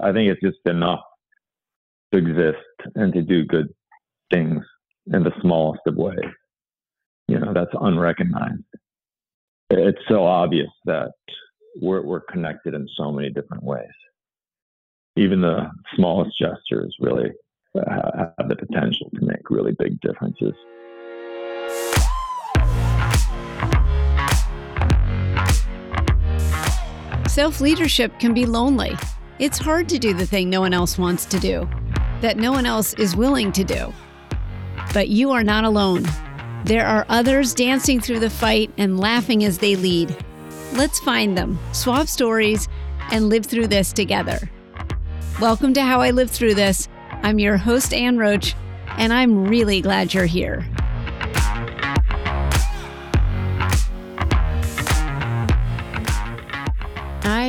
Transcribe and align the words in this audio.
I 0.00 0.12
think 0.12 0.30
it's 0.30 0.40
just 0.40 0.64
enough 0.66 1.00
to 2.12 2.18
exist 2.18 2.94
and 2.94 3.12
to 3.12 3.22
do 3.22 3.44
good 3.44 3.68
things 4.32 4.64
in 5.12 5.24
the 5.24 5.32
smallest 5.40 5.80
of 5.86 5.96
ways. 5.96 6.18
You 7.26 7.40
know, 7.40 7.52
that's 7.52 7.72
unrecognized. 7.80 8.62
It's 9.70 9.98
so 10.08 10.24
obvious 10.24 10.70
that 10.84 11.12
we're, 11.80 12.02
we're 12.02 12.20
connected 12.20 12.74
in 12.74 12.88
so 12.96 13.12
many 13.12 13.30
different 13.30 13.62
ways. 13.62 13.86
Even 15.16 15.40
the 15.40 15.68
smallest 15.96 16.38
gestures 16.38 16.94
really 17.00 17.30
uh, 17.76 18.30
have 18.38 18.48
the 18.48 18.56
potential 18.56 19.10
to 19.14 19.24
make 19.24 19.50
really 19.50 19.72
big 19.72 20.00
differences. 20.00 20.54
Self 27.28 27.60
leadership 27.60 28.18
can 28.18 28.32
be 28.32 28.46
lonely. 28.46 28.96
It's 29.38 29.58
hard 29.58 29.88
to 29.90 30.00
do 30.00 30.14
the 30.14 30.26
thing 30.26 30.50
no 30.50 30.60
one 30.60 30.74
else 30.74 30.98
wants 30.98 31.24
to 31.26 31.38
do, 31.38 31.70
that 32.22 32.38
no 32.38 32.50
one 32.50 32.66
else 32.66 32.92
is 32.94 33.14
willing 33.14 33.52
to 33.52 33.62
do. 33.62 33.94
But 34.92 35.10
you 35.10 35.30
are 35.30 35.44
not 35.44 35.62
alone. 35.62 36.04
There 36.64 36.84
are 36.84 37.06
others 37.08 37.54
dancing 37.54 38.00
through 38.00 38.18
the 38.18 38.30
fight 38.30 38.72
and 38.76 38.98
laughing 38.98 39.44
as 39.44 39.58
they 39.58 39.76
lead. 39.76 40.16
Let's 40.72 40.98
find 40.98 41.38
them, 41.38 41.56
swap 41.70 42.08
stories, 42.08 42.66
and 43.12 43.28
live 43.28 43.46
through 43.46 43.68
this 43.68 43.92
together. 43.92 44.40
Welcome 45.40 45.72
to 45.74 45.82
How 45.82 46.00
I 46.00 46.10
Live 46.10 46.32
Through 46.32 46.54
This. 46.54 46.88
I'm 47.22 47.38
your 47.38 47.58
host, 47.58 47.94
Ann 47.94 48.18
Roach, 48.18 48.56
and 48.96 49.12
I'm 49.12 49.46
really 49.46 49.80
glad 49.80 50.14
you're 50.14 50.26
here. 50.26 50.66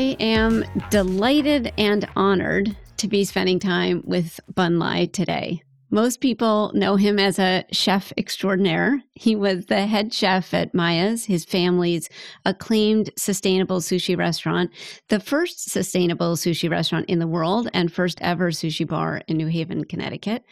I 0.09 0.13
am 0.19 0.65
delighted 0.89 1.71
and 1.77 2.07
honored 2.15 2.75
to 2.97 3.07
be 3.07 3.23
spending 3.23 3.59
time 3.59 4.01
with 4.03 4.39
Bun 4.55 4.79
Lai 4.79 5.05
today. 5.05 5.61
Most 5.91 6.19
people 6.19 6.71
know 6.73 6.95
him 6.95 7.19
as 7.19 7.37
a 7.37 7.63
chef 7.71 8.11
extraordinaire. 8.17 9.03
He 9.13 9.35
was 9.35 9.67
the 9.67 9.85
head 9.85 10.11
chef 10.11 10.51
at 10.55 10.73
Miya's, 10.73 11.25
his 11.25 11.45
family's 11.45 12.09
acclaimed 12.43 13.11
sustainable 13.17 13.81
sushi 13.81 14.17
restaurant, 14.17 14.71
the 15.09 15.19
first 15.19 15.69
sustainable 15.69 16.35
sushi 16.35 16.71
restaurant 16.71 17.05
in 17.07 17.19
the 17.19 17.27
world, 17.27 17.69
and 17.71 17.93
first 17.93 18.17
ever 18.19 18.49
sushi 18.49 18.87
bar 18.87 19.21
in 19.27 19.37
New 19.37 19.45
Haven, 19.45 19.85
Connecticut. 19.85 20.43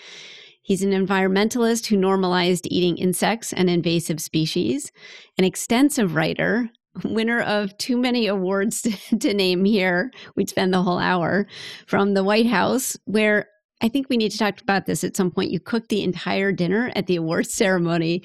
He's 0.62 0.84
an 0.84 0.92
environmentalist 0.92 1.88
who 1.88 1.98
normalized 1.98 2.68
eating 2.70 2.98
insects 2.98 3.54
and 3.54 3.72
invasive 3.72 4.20
species, 4.20 4.92
an 5.40 5.46
extensive 5.46 6.14
writer, 6.14 6.70
winner 7.04 7.42
of 7.42 7.78
too 7.78 7.98
many 7.98 8.28
awards 8.28 8.82
to, 9.10 9.18
to, 9.18 9.34
name 9.34 9.66
here. 9.66 10.12
We'd 10.36 10.50
spend 10.50 10.74
the 10.74 10.82
whole 10.82 11.00
hour 11.00 11.48
from 11.86 12.14
the 12.14 12.24
White 12.24 12.48
House, 12.48 12.98
where 13.06 13.48
I 13.82 13.90
think 13.90 14.10
we 14.10 14.18
need 14.18 14.32
to 14.32 14.38
talk 14.38 14.60
about 14.62 14.86
this 14.86 15.04
at 15.04 15.16
some 15.16 15.32
point. 15.32 15.52
You 15.52 15.60
cooked 15.60 15.90
the 15.90 16.04
entire 16.04 16.52
dinner 16.52 16.92
at 16.96 17.08
the 17.08 17.16
awards 17.16 17.54
ceremony 17.54 18.24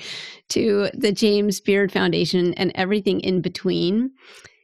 to 0.50 0.88
the 0.94 1.12
James 1.12 1.60
Beard 1.60 1.92
Foundation 1.92 2.54
and 2.54 2.72
everything 2.74 3.20
in 3.20 3.40
between. 3.40 4.12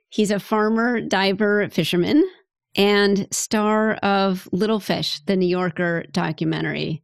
He's 0.08 0.30
a 0.30 0.40
farmer, 0.40 1.00
diver, 1.00 1.68
fisherman, 1.68 2.26
and 2.74 3.26
star 3.30 3.94
of 3.96 4.48
Little 4.52 4.80
Fish, 4.80 5.20
the 5.26 5.36
New 5.36 5.48
Yorker 5.48 6.04
documentary. 6.12 7.02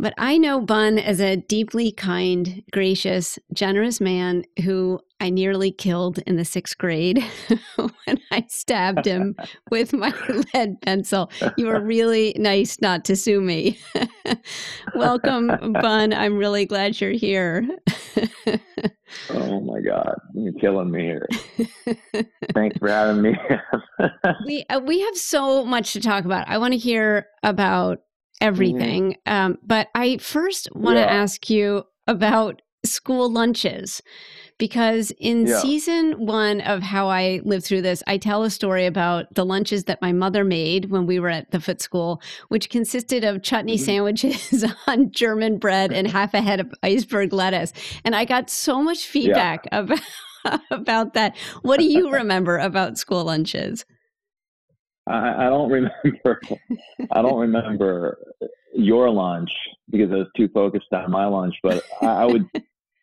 But 0.00 0.14
I 0.16 0.38
know 0.38 0.62
Bun 0.62 0.98
as 0.98 1.20
a 1.20 1.36
deeply 1.36 1.92
kind, 1.92 2.62
gracious, 2.72 3.38
generous 3.52 4.00
man 4.00 4.44
who 4.64 4.98
I 5.20 5.30
nearly 5.30 5.70
killed 5.70 6.18
in 6.26 6.36
the 6.36 6.44
sixth 6.44 6.78
grade 6.78 7.24
when 7.76 8.20
I 8.30 8.44
stabbed 8.48 9.04
him 9.06 9.36
with 9.70 9.92
my 9.92 10.12
lead 10.54 10.80
pencil. 10.82 11.30
You 11.56 11.66
were 11.66 11.80
really 11.80 12.34
nice 12.38 12.80
not 12.80 13.04
to 13.06 13.16
sue 13.16 13.40
me. 13.40 13.78
Welcome, 14.94 15.48
Bun. 15.74 16.12
I'm 16.12 16.36
really 16.36 16.64
glad 16.64 17.00
you're 17.00 17.12
here. 17.12 17.68
oh 19.30 19.60
my 19.60 19.80
God, 19.80 20.14
you're 20.34 20.52
killing 20.54 20.90
me 20.90 21.02
here. 21.02 21.28
Thanks 22.54 22.78
for 22.78 22.88
having 22.88 23.22
me. 23.22 23.36
we 24.46 24.64
uh, 24.70 24.80
we 24.80 25.00
have 25.00 25.16
so 25.16 25.64
much 25.64 25.92
to 25.92 26.00
talk 26.00 26.24
about. 26.24 26.48
I 26.48 26.58
want 26.58 26.72
to 26.72 26.78
hear 26.78 27.26
about 27.42 27.98
Mm-hmm. 28.40 28.48
everything. 28.48 29.16
Mm-hmm. 29.26 29.32
Um, 29.52 29.58
but 29.62 29.88
I 29.94 30.16
first 30.18 30.68
want 30.74 30.96
to 30.96 31.00
yeah. 31.02 31.06
ask 31.06 31.50
you 31.50 31.84
about 32.06 32.62
school 32.84 33.30
lunches 33.30 34.00
because 34.60 35.10
in 35.18 35.46
yeah. 35.46 35.58
season 35.58 36.26
one 36.26 36.60
of 36.60 36.82
how 36.82 37.08
I 37.08 37.40
lived 37.44 37.64
through 37.64 37.80
this, 37.82 38.02
I 38.06 38.18
tell 38.18 38.44
a 38.44 38.50
story 38.50 38.84
about 38.84 39.34
the 39.34 39.44
lunches 39.44 39.84
that 39.84 40.00
my 40.02 40.12
mother 40.12 40.44
made 40.44 40.90
when 40.90 41.06
we 41.06 41.18
were 41.18 41.30
at 41.30 41.50
the 41.50 41.58
Foote 41.58 41.80
School, 41.80 42.22
which 42.48 42.68
consisted 42.68 43.24
of 43.24 43.42
chutney 43.42 43.76
mm-hmm. 43.76 43.84
sandwiches 43.84 44.64
on 44.86 45.10
German 45.10 45.56
bread 45.58 45.92
and 45.92 46.06
half 46.12 46.34
a 46.34 46.42
head 46.42 46.60
of 46.60 46.72
iceberg 46.82 47.32
lettuce. 47.32 47.72
And 48.04 48.14
I 48.14 48.26
got 48.26 48.50
so 48.50 48.82
much 48.82 49.06
feedback 49.06 49.66
yeah. 49.72 49.78
about, 50.44 50.60
about 50.70 51.14
that. 51.14 51.36
What 51.62 51.78
do 51.78 51.86
you 51.86 52.10
remember 52.10 52.58
about 52.58 52.98
school 52.98 53.24
lunches? 53.24 53.86
I, 55.08 55.46
I 55.46 55.48
don't 55.48 55.70
remember. 55.70 56.40
I 57.10 57.22
don't 57.22 57.40
remember 57.40 58.18
your 58.74 59.10
lunch 59.10 59.50
because 59.88 60.12
I 60.12 60.16
was 60.16 60.28
too 60.36 60.48
focused 60.52 60.92
on 60.92 61.10
my 61.10 61.24
lunch. 61.24 61.54
But 61.62 61.82
I, 62.02 62.06
I 62.06 62.24
would 62.26 62.46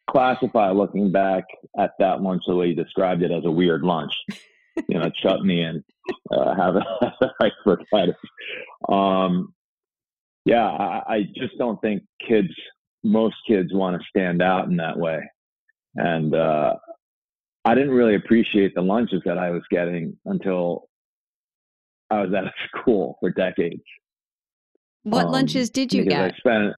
classify 0.10 0.72
looking 0.72 1.12
back 1.12 1.44
at 1.80 1.92
that 2.00 2.22
lunch 2.22 2.44
the 2.48 2.56
way 2.56 2.68
you 2.68 2.76
described 2.76 3.24
it 3.24 3.32
as 3.32 3.46
a 3.46 3.52
weird 3.52 3.84
lunch. 3.84 4.12
You 4.88 5.00
know, 5.00 5.10
chutney 5.24 5.64
and 5.64 5.84
uh, 6.32 6.54
have 6.56 6.76
a 6.76 6.84
iceberg 7.42 7.80
lettuce. 7.92 8.16
Um, 8.88 9.52
yeah, 10.46 10.68
I, 10.68 11.02
I 11.08 11.22
just 11.36 11.58
don't 11.58 11.82
think 11.82 12.04
kids, 12.28 12.54
most 13.04 13.38
kids, 13.48 13.74
want 13.74 14.00
to 14.00 14.08
stand 14.08 14.40
out 14.40 14.68
in 14.68 14.78
that 14.78 14.96
way. 14.96 15.20
And 15.96 16.36
uh, 16.36 16.76
I 17.66 17.74
didn't 17.74 17.90
really 17.90 18.14
appreciate 18.14 18.76
the 18.76 18.82
lunches 18.82 19.24
that 19.26 19.40
I 19.40 19.50
was 19.50 19.64
getting 19.72 20.16
until 20.26 20.88
I 22.10 22.22
was 22.22 22.34
out 22.34 22.46
of 22.46 22.54
school 22.80 23.18
for 23.20 23.32
decades. 23.32 23.82
What 25.04 25.26
um, 25.26 25.32
lunches 25.32 25.70
did 25.70 25.92
you 25.92 26.06
get? 26.06 26.34
I 26.34 26.38
spent, 26.38 26.74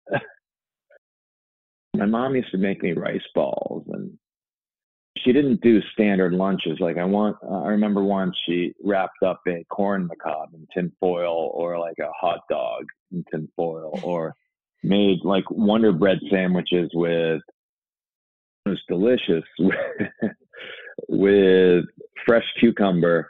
my 1.99 2.05
mom 2.05 2.35
used 2.35 2.51
to 2.51 2.57
make 2.57 2.81
me 2.81 2.93
rice 2.93 3.21
balls 3.33 3.85
and 3.91 4.17
she 5.17 5.33
didn't 5.33 5.61
do 5.61 5.81
standard 5.93 6.33
lunches. 6.33 6.77
Like 6.79 6.97
I 6.97 7.03
want, 7.03 7.37
uh, 7.43 7.63
I 7.63 7.69
remember 7.69 8.03
once 8.03 8.35
she 8.45 8.73
wrapped 8.83 9.21
up 9.25 9.41
a 9.47 9.65
corn 9.69 10.07
macabre 10.07 10.55
in 10.55 10.67
tin 10.73 10.91
foil 10.99 11.51
or 11.53 11.77
like 11.79 11.97
a 11.99 12.11
hot 12.19 12.41
dog 12.49 12.85
in 13.11 13.23
tin 13.31 13.49
foil 13.55 13.99
or 14.03 14.33
made 14.83 15.19
like 15.23 15.43
Wonder 15.49 15.91
Bread 15.91 16.19
sandwiches 16.31 16.89
with, 16.93 17.41
it 18.65 18.69
was 18.69 18.81
delicious 18.87 19.43
with, 19.59 19.75
with 21.09 21.85
fresh 22.25 22.45
cucumber 22.59 23.29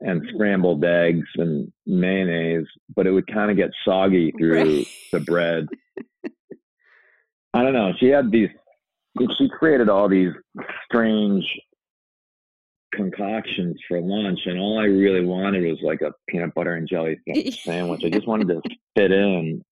and 0.00 0.22
scrambled 0.32 0.84
eggs 0.84 1.26
and 1.36 1.72
mayonnaise, 1.86 2.66
but 2.94 3.06
it 3.06 3.10
would 3.10 3.26
kind 3.26 3.50
of 3.50 3.56
get 3.56 3.70
soggy 3.84 4.32
through 4.38 4.62
right. 4.62 4.86
the 5.12 5.20
bread. 5.20 5.66
I 7.58 7.62
don't 7.64 7.72
know. 7.72 7.92
She 7.98 8.06
had 8.06 8.30
these, 8.30 8.50
she 9.36 9.48
created 9.48 9.88
all 9.88 10.08
these 10.08 10.32
strange 10.84 11.44
concoctions 12.94 13.76
for 13.88 14.00
lunch, 14.00 14.38
and 14.46 14.60
all 14.60 14.78
I 14.78 14.84
really 14.84 15.24
wanted 15.24 15.68
was 15.68 15.80
like 15.82 16.00
a 16.02 16.12
peanut 16.28 16.54
butter 16.54 16.74
and 16.74 16.88
jelly 16.88 17.18
sandwich. 17.64 18.02
I 18.04 18.10
just 18.10 18.28
wanted 18.28 18.46
to 18.46 18.60
fit 18.96 19.10
in. 19.10 19.64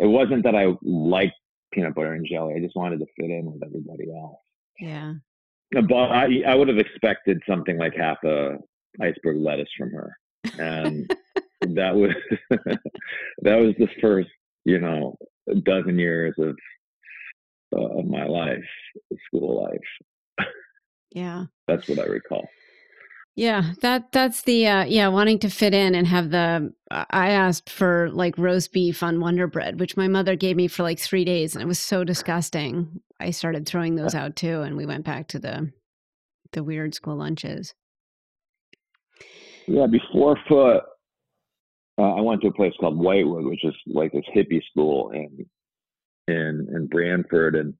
It 0.00 0.06
wasn't 0.06 0.42
that 0.44 0.54
I 0.54 0.68
liked 0.82 1.34
peanut 1.74 1.94
butter 1.94 2.14
and 2.14 2.26
jelly, 2.26 2.54
I 2.56 2.60
just 2.60 2.76
wanted 2.76 3.00
to 3.00 3.06
fit 3.18 3.28
in 3.30 3.44
with 3.44 3.62
everybody 3.62 4.10
else. 4.10 4.38
Yeah. 4.80 5.14
Uh, 5.76 5.82
but 5.82 5.96
I, 5.96 6.42
I 6.46 6.54
would 6.54 6.68
have 6.68 6.78
expected 6.78 7.42
something 7.46 7.76
like 7.76 7.94
half 7.94 8.22
a 8.24 8.56
iceberg 9.02 9.36
lettuce 9.38 9.68
from 9.76 9.90
her, 9.90 10.16
and 10.58 11.14
that 11.74 11.94
was 11.94 12.14
that 12.50 13.56
was 13.56 13.74
the 13.78 13.88
first 14.00 14.30
you 14.64 14.78
know 14.78 15.16
dozen 15.64 15.98
years 15.98 16.34
of 16.38 16.56
uh, 17.76 17.98
of 17.98 18.06
my 18.06 18.24
life, 18.24 18.64
school 19.26 19.64
life. 19.64 20.48
Yeah, 21.10 21.44
that's 21.68 21.88
what 21.88 21.98
I 21.98 22.04
recall. 22.04 22.46
Yeah, 23.36 23.72
that 23.80 24.12
that's 24.12 24.42
the 24.42 24.66
uh, 24.66 24.84
yeah 24.84 25.08
wanting 25.08 25.40
to 25.40 25.48
fit 25.48 25.74
in 25.74 25.94
and 25.94 26.06
have 26.06 26.30
the. 26.30 26.72
I 26.90 27.30
asked 27.30 27.68
for 27.68 28.08
like 28.10 28.38
roast 28.38 28.72
beef 28.72 29.02
on 29.02 29.20
Wonder 29.20 29.48
Bread, 29.48 29.80
which 29.80 29.96
my 29.96 30.06
mother 30.06 30.36
gave 30.36 30.56
me 30.56 30.68
for 30.68 30.84
like 30.84 31.00
three 31.00 31.24
days, 31.24 31.54
and 31.54 31.62
it 31.62 31.66
was 31.66 31.80
so 31.80 32.04
disgusting. 32.04 33.00
I 33.18 33.30
started 33.30 33.66
throwing 33.66 33.96
those 33.96 34.14
out 34.14 34.36
too, 34.36 34.62
and 34.62 34.76
we 34.76 34.86
went 34.86 35.04
back 35.04 35.28
to 35.28 35.40
the 35.40 35.72
the 36.52 36.62
weird 36.62 36.94
school 36.94 37.16
lunches. 37.16 37.74
Yeah, 39.66 39.86
before 39.86 40.38
Foote, 40.48 40.82
uh, 41.98 42.02
I 42.02 42.20
went 42.20 42.40
to 42.42 42.48
a 42.48 42.52
place 42.52 42.74
called 42.78 42.98
Whitewood, 42.98 43.46
which 43.46 43.64
is 43.64 43.74
like 43.86 44.12
this 44.12 44.24
hippie 44.34 44.62
school 44.70 45.10
in 45.10 45.44
in 46.28 46.68
in 46.74 46.86
Branford, 46.86 47.56
and 47.56 47.74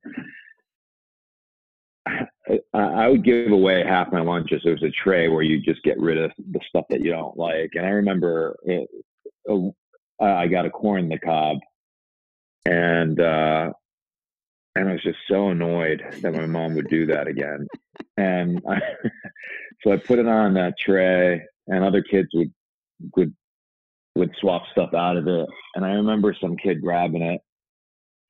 I, 2.07 2.59
I 2.75 3.09
would 3.09 3.25
give 3.25 3.51
away 3.51 3.85
half 3.85 4.13
my 4.13 4.21
lunches. 4.21 4.63
There 4.65 4.75
was 4.75 4.83
a 4.83 4.91
tray 4.91 5.29
where 5.29 5.43
you 5.43 5.61
just 5.61 5.83
get 5.83 5.99
rid 5.99 6.19
of 6.19 6.31
the 6.39 6.61
stuff 6.69 6.85
that 6.91 7.01
you 7.01 7.11
don't 7.11 7.37
like. 7.37 7.71
And 7.75 7.87
I 7.87 7.91
remember 7.91 8.57
it, 8.65 8.89
uh, 9.49 10.25
I 10.25 10.47
got 10.47 10.67
a 10.67 10.71
corn 10.71 11.09
the 11.09 11.19
cob, 11.19 11.59
and 12.67 13.19
uh, 13.21 13.73
and 14.77 14.89
I 14.89 14.93
was 14.93 15.03
just 15.03 15.19
so 15.31 15.51
annoyed 15.51 16.03
that 16.21 16.35
my 16.35 16.47
mom 16.47 16.75
would 16.75 16.89
do 16.89 17.07
that 17.07 17.27
again. 17.27 17.67
And 18.17 18.61
I, 18.69 18.81
so 19.83 19.93
I 19.93 19.97
put 19.97 20.19
it 20.19 20.29
on 20.29 20.55
that 20.55 20.75
tray, 20.79 21.43
and 21.67 21.85
other 21.85 22.03
kids 22.03 22.29
would 22.35 22.53
would 23.17 23.35
would 24.17 24.35
swap 24.41 24.63
stuff 24.71 24.95
out 24.95 25.17
of 25.17 25.27
it. 25.27 25.49
And 25.75 25.85
I 25.85 25.93
remember 25.93 26.37
some 26.41 26.57
kid 26.57 26.83
grabbing 26.83 27.23
it 27.23 27.41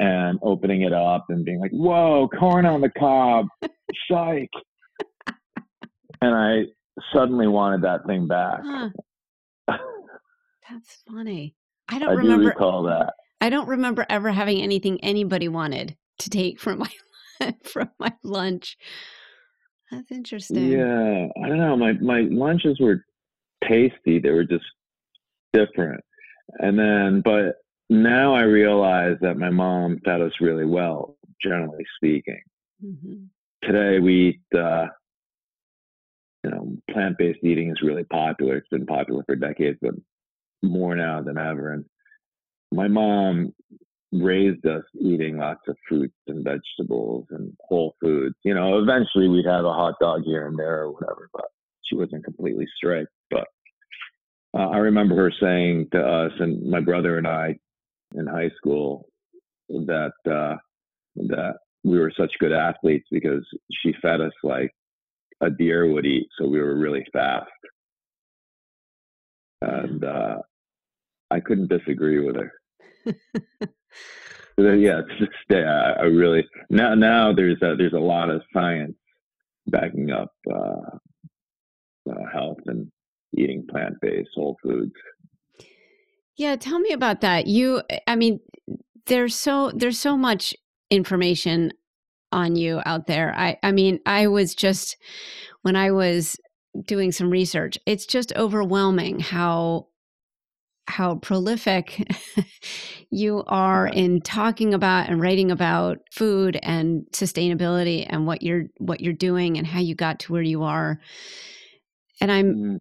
and 0.00 0.38
opening 0.42 0.82
it 0.82 0.92
up 0.92 1.26
and 1.28 1.44
being 1.44 1.60
like, 1.60 1.70
"Whoa, 1.72 2.28
corn 2.28 2.66
on 2.66 2.80
the 2.80 2.90
cob, 2.90 3.46
psych!" 4.08 4.50
and 6.20 6.34
I 6.34 6.64
suddenly 7.12 7.46
wanted 7.46 7.82
that 7.82 8.06
thing 8.06 8.26
back. 8.26 8.60
Huh. 8.64 8.90
That's 10.70 11.02
funny. 11.08 11.54
I 11.88 11.98
don't 11.98 12.08
I 12.08 12.12
remember. 12.12 12.44
Do 12.44 12.48
recall 12.48 12.82
that. 12.84 13.14
I 13.40 13.50
don't 13.50 13.68
remember 13.68 14.06
ever 14.08 14.30
having 14.30 14.62
anything 14.62 15.02
anybody 15.02 15.48
wanted 15.48 15.96
to 16.20 16.30
take 16.30 16.58
from 16.58 16.78
my 16.78 16.90
from 17.64 17.90
my 17.98 18.12
lunch. 18.22 18.76
That's 19.90 20.10
interesting. 20.10 20.72
Yeah, 20.72 21.26
I 21.42 21.48
don't 21.48 21.58
know. 21.58 21.76
My 21.76 21.92
my 21.94 22.22
lunches 22.30 22.78
were 22.80 23.04
tasty. 23.68 24.18
They 24.18 24.30
were 24.30 24.44
just 24.44 24.64
different. 25.52 26.00
And 26.58 26.78
then, 26.78 27.22
but 27.24 27.56
now 27.90 28.34
I 28.34 28.42
realize 28.42 29.16
that 29.20 29.36
my 29.36 29.50
mom 29.50 30.00
fed 30.04 30.20
us 30.20 30.32
really 30.40 30.64
well, 30.64 31.16
generally 31.42 31.84
speaking. 31.96 32.40
Mm-hmm. 32.84 33.24
Today 33.62 33.98
we 33.98 34.28
eat, 34.28 34.58
uh, 34.58 34.86
you 36.42 36.50
know, 36.50 36.76
plant 36.90 37.16
based 37.18 37.40
eating 37.42 37.70
is 37.70 37.82
really 37.82 38.04
popular. 38.04 38.56
It's 38.56 38.68
been 38.68 38.86
popular 38.86 39.22
for 39.24 39.36
decades, 39.36 39.78
but 39.80 39.94
more 40.62 40.94
now 40.94 41.22
than 41.22 41.38
ever. 41.38 41.72
And 41.72 41.84
my 42.72 42.88
mom 42.88 43.54
raised 44.12 44.64
us 44.66 44.84
eating 45.00 45.38
lots 45.38 45.60
of 45.68 45.76
fruits 45.88 46.14
and 46.28 46.44
vegetables 46.44 47.26
and 47.30 47.52
whole 47.60 47.94
foods. 48.00 48.34
You 48.44 48.54
know, 48.54 48.78
eventually 48.78 49.28
we'd 49.28 49.46
have 49.46 49.64
a 49.64 49.72
hot 49.72 49.94
dog 50.00 50.22
here 50.24 50.46
and 50.46 50.58
there 50.58 50.82
or 50.82 50.92
whatever, 50.92 51.28
but 51.32 51.46
she 51.84 51.96
wasn't 51.96 52.24
completely 52.24 52.66
strict. 52.76 53.10
But 53.30 53.46
uh, 54.56 54.68
I 54.68 54.78
remember 54.78 55.16
her 55.16 55.32
saying 55.40 55.88
to 55.92 56.00
us 56.00 56.32
and 56.38 56.70
my 56.70 56.80
brother 56.80 57.18
and 57.18 57.26
I 57.26 57.56
in 58.14 58.26
high 58.26 58.50
school 58.56 59.08
that 59.68 60.12
uh, 60.26 60.56
that 61.16 61.56
we 61.84 61.98
were 61.98 62.12
such 62.16 62.32
good 62.40 62.52
athletes 62.52 63.06
because 63.10 63.46
she 63.82 63.94
fed 64.00 64.20
us 64.20 64.32
like 64.42 64.70
a 65.40 65.50
deer 65.50 65.90
would 65.90 66.06
eat, 66.06 66.28
so 66.38 66.46
we 66.46 66.60
were 66.60 66.76
really 66.76 67.04
fast. 67.12 67.50
And 69.60 70.04
uh, 70.04 70.38
I 71.30 71.40
couldn't 71.40 71.68
disagree 71.68 72.20
with 72.24 72.36
her. 72.36 72.52
yeah, 74.58 75.00
to 75.00 75.16
this 75.20 75.28
day, 75.48 75.64
I, 75.64 75.92
I, 75.92 76.04
really 76.04 76.46
now 76.70 76.94
now 76.94 77.32
there's 77.32 77.60
a, 77.62 77.74
there's 77.76 77.92
a 77.92 77.98
lot 77.98 78.30
of 78.30 78.42
science 78.52 78.96
backing 79.66 80.10
up 80.10 80.32
uh, 80.50 80.98
uh, 82.10 82.26
health 82.32 82.58
and 82.66 82.90
eating 83.36 83.66
plant 83.68 83.94
based 84.00 84.30
whole 84.34 84.56
foods. 84.62 84.92
Yeah, 86.36 86.56
tell 86.56 86.78
me 86.80 86.92
about 86.92 87.20
that. 87.20 87.46
You, 87.46 87.82
I 88.06 88.16
mean, 88.16 88.40
there's 89.06 89.34
so 89.34 89.70
there's 89.74 89.98
so 89.98 90.16
much 90.16 90.54
information 90.90 91.72
on 92.32 92.56
you 92.56 92.80
out 92.84 93.06
there. 93.06 93.34
I, 93.36 93.58
I 93.62 93.72
mean, 93.72 94.00
I 94.06 94.26
was 94.26 94.54
just 94.54 94.96
when 95.62 95.76
I 95.76 95.92
was 95.92 96.36
doing 96.84 97.12
some 97.12 97.30
research, 97.30 97.78
it's 97.86 98.06
just 98.06 98.32
overwhelming 98.36 99.20
how 99.20 99.88
how 100.86 101.14
prolific 101.16 102.06
you 103.10 103.42
are 103.46 103.86
in 103.86 104.20
talking 104.20 104.74
about 104.74 105.08
and 105.08 105.20
writing 105.20 105.50
about 105.50 105.98
food 106.12 106.58
and 106.62 107.06
sustainability 107.12 108.06
and 108.08 108.26
what 108.26 108.42
you're 108.42 108.64
what 108.78 109.00
you're 109.00 109.12
doing 109.12 109.56
and 109.56 109.66
how 109.66 109.80
you 109.80 109.94
got 109.94 110.18
to 110.18 110.32
where 110.32 110.42
you 110.42 110.62
are 110.62 111.00
and 112.20 112.30
i'm 112.30 112.54
mm-hmm. 112.54 112.76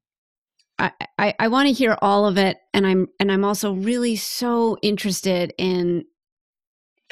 I 0.84 0.92
i, 1.18 1.34
I 1.40 1.48
want 1.48 1.68
to 1.68 1.74
hear 1.74 1.98
all 2.02 2.28
of 2.28 2.38
it 2.38 2.58
and 2.74 2.86
i'm 2.86 3.08
and 3.20 3.32
i'm 3.32 3.44
also 3.44 3.74
really 3.74 4.16
so 4.16 4.78
interested 4.82 5.54
in 5.58 6.06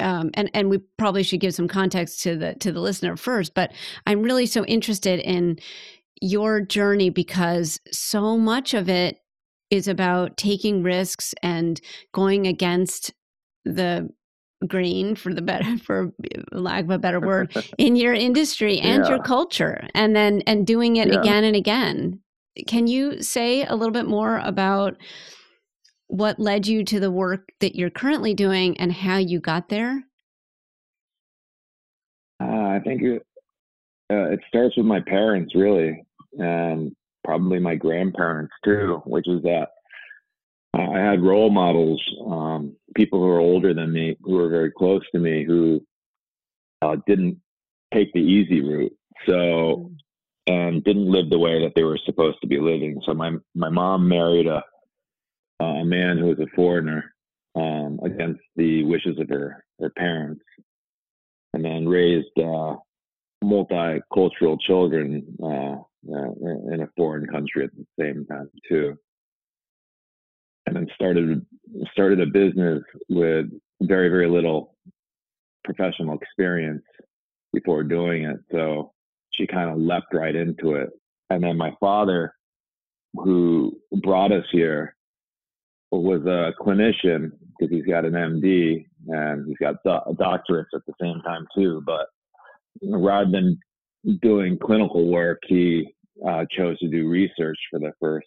um, 0.00 0.30
and 0.34 0.50
and 0.54 0.68
we 0.68 0.78
probably 0.98 1.22
should 1.22 1.40
give 1.40 1.54
some 1.54 1.68
context 1.68 2.22
to 2.22 2.36
the 2.36 2.54
to 2.54 2.72
the 2.72 2.80
listener 2.80 3.16
first 3.16 3.54
but 3.54 3.72
i'm 4.06 4.22
really 4.22 4.46
so 4.46 4.64
interested 4.64 5.20
in 5.20 5.58
your 6.20 6.60
journey 6.60 7.10
because 7.10 7.80
so 7.90 8.38
much 8.38 8.74
of 8.74 8.88
it 8.88 9.18
is 9.70 9.88
about 9.88 10.36
taking 10.36 10.82
risks 10.82 11.34
and 11.42 11.80
going 12.12 12.46
against 12.46 13.12
the 13.64 14.08
grain 14.68 15.16
for 15.16 15.34
the 15.34 15.42
better 15.42 15.76
for 15.84 16.12
lack 16.52 16.84
of 16.84 16.90
a 16.90 16.98
better 16.98 17.20
word 17.20 17.54
in 17.78 17.96
your 17.96 18.14
industry 18.14 18.78
and 18.78 19.04
yeah. 19.04 19.10
your 19.10 19.22
culture 19.22 19.88
and 19.94 20.14
then 20.14 20.42
and 20.46 20.66
doing 20.66 20.96
it 20.96 21.08
yeah. 21.08 21.20
again 21.20 21.44
and 21.44 21.56
again 21.56 22.20
can 22.66 22.86
you 22.86 23.22
say 23.22 23.64
a 23.64 23.74
little 23.74 23.92
bit 23.92 24.06
more 24.06 24.38
about 24.44 24.96
what 26.08 26.38
led 26.38 26.66
you 26.66 26.84
to 26.84 27.00
the 27.00 27.10
work 27.10 27.48
that 27.60 27.74
you're 27.74 27.90
currently 27.90 28.34
doing 28.34 28.78
and 28.78 28.92
how 28.92 29.16
you 29.16 29.40
got 29.40 29.68
there 29.68 30.02
uh, 32.40 32.44
i 32.44 32.80
think 32.84 33.02
it, 33.02 33.26
uh, 34.12 34.30
it 34.30 34.40
starts 34.48 34.76
with 34.76 34.86
my 34.86 35.00
parents 35.00 35.54
really 35.54 36.04
and 36.38 36.94
probably 37.24 37.58
my 37.58 37.74
grandparents 37.74 38.52
too, 38.64 39.02
which 39.06 39.28
is 39.28 39.42
that 39.42 39.68
I 40.74 40.98
had 40.98 41.22
role 41.22 41.50
models, 41.50 42.02
um, 42.26 42.74
people 42.96 43.20
who 43.20 43.26
were 43.26 43.40
older 43.40 43.74
than 43.74 43.92
me, 43.92 44.16
who 44.22 44.32
were 44.32 44.48
very 44.48 44.70
close 44.70 45.02
to 45.12 45.20
me, 45.20 45.44
who 45.44 45.84
uh, 46.80 46.96
didn't 47.06 47.38
take 47.92 48.12
the 48.14 48.20
easy 48.20 48.62
route. 48.62 48.96
So, 49.26 49.32
mm. 49.34 49.96
And 50.46 50.82
didn't 50.84 51.10
live 51.10 51.30
the 51.30 51.38
way 51.38 51.62
that 51.62 51.72
they 51.74 51.84
were 51.84 51.98
supposed 52.04 52.38
to 52.40 52.46
be 52.46 52.58
living. 52.58 53.00
So 53.04 53.14
my 53.14 53.32
my 53.54 53.68
mom 53.68 54.08
married 54.08 54.46
a 54.46 54.62
a 55.60 55.84
man 55.84 56.18
who 56.18 56.26
was 56.26 56.40
a 56.40 56.56
foreigner 56.56 57.14
um, 57.54 58.00
against 58.04 58.40
the 58.56 58.84
wishes 58.84 59.18
of 59.18 59.28
her 59.28 59.64
her 59.80 59.90
parents, 59.90 60.42
and 61.54 61.64
then 61.64 61.88
raised 61.88 62.36
uh, 62.38 62.76
multicultural 63.44 64.60
children 64.60 65.24
uh, 65.42 65.76
uh, 66.12 66.32
in 66.72 66.80
a 66.82 66.90
foreign 66.96 67.26
country 67.26 67.64
at 67.64 67.70
the 67.76 67.86
same 68.00 68.26
time 68.26 68.50
too. 68.68 68.96
And 70.66 70.76
then 70.76 70.86
started 70.94 71.44
started 71.92 72.20
a 72.20 72.26
business 72.26 72.82
with 73.08 73.46
very 73.82 74.08
very 74.08 74.28
little 74.28 74.76
professional 75.64 76.18
experience 76.18 76.82
before 77.52 77.84
doing 77.84 78.24
it. 78.24 78.38
So 78.50 78.92
she 79.34 79.46
kind 79.46 79.70
of 79.70 79.78
leapt 79.78 80.12
right 80.14 80.34
into 80.34 80.74
it. 80.74 80.90
And 81.30 81.42
then 81.42 81.56
my 81.56 81.72
father, 81.80 82.34
who 83.14 83.78
brought 84.02 84.32
us 84.32 84.44
here, 84.52 84.96
was 85.90 86.22
a 86.22 86.52
clinician 86.62 87.32
because 87.58 87.74
he's 87.74 87.86
got 87.86 88.04
an 88.04 88.12
MD 88.12 88.86
and 89.08 89.46
he's 89.46 89.58
got 89.58 89.76
do- 89.84 90.14
doctorates 90.14 90.74
at 90.74 90.84
the 90.86 90.94
same 91.00 91.20
time 91.22 91.46
too. 91.54 91.82
But 91.84 92.06
rather 92.82 93.30
than 93.30 93.58
doing 94.22 94.58
clinical 94.58 95.10
work, 95.10 95.40
he 95.46 95.94
uh, 96.26 96.44
chose 96.50 96.78
to 96.78 96.88
do 96.88 97.08
research 97.08 97.58
for 97.70 97.78
the 97.78 97.92
first 98.00 98.26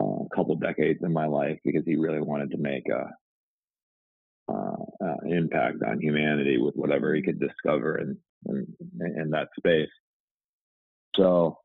uh, 0.00 0.24
couple 0.34 0.56
decades 0.56 1.00
in 1.02 1.12
my 1.12 1.26
life 1.26 1.58
because 1.64 1.82
he 1.84 1.96
really 1.96 2.20
wanted 2.20 2.50
to 2.50 2.58
make 2.58 2.84
a 2.88 3.10
uh, 4.50 5.04
uh 5.04 5.16
impact 5.26 5.76
on 5.86 6.00
humanity 6.00 6.56
with 6.56 6.74
whatever 6.74 7.14
he 7.14 7.20
could 7.20 7.38
discover 7.38 7.98
in, 7.98 8.16
in, 8.46 8.66
in 9.00 9.30
that 9.30 9.48
space. 9.58 9.88
So 11.16 11.58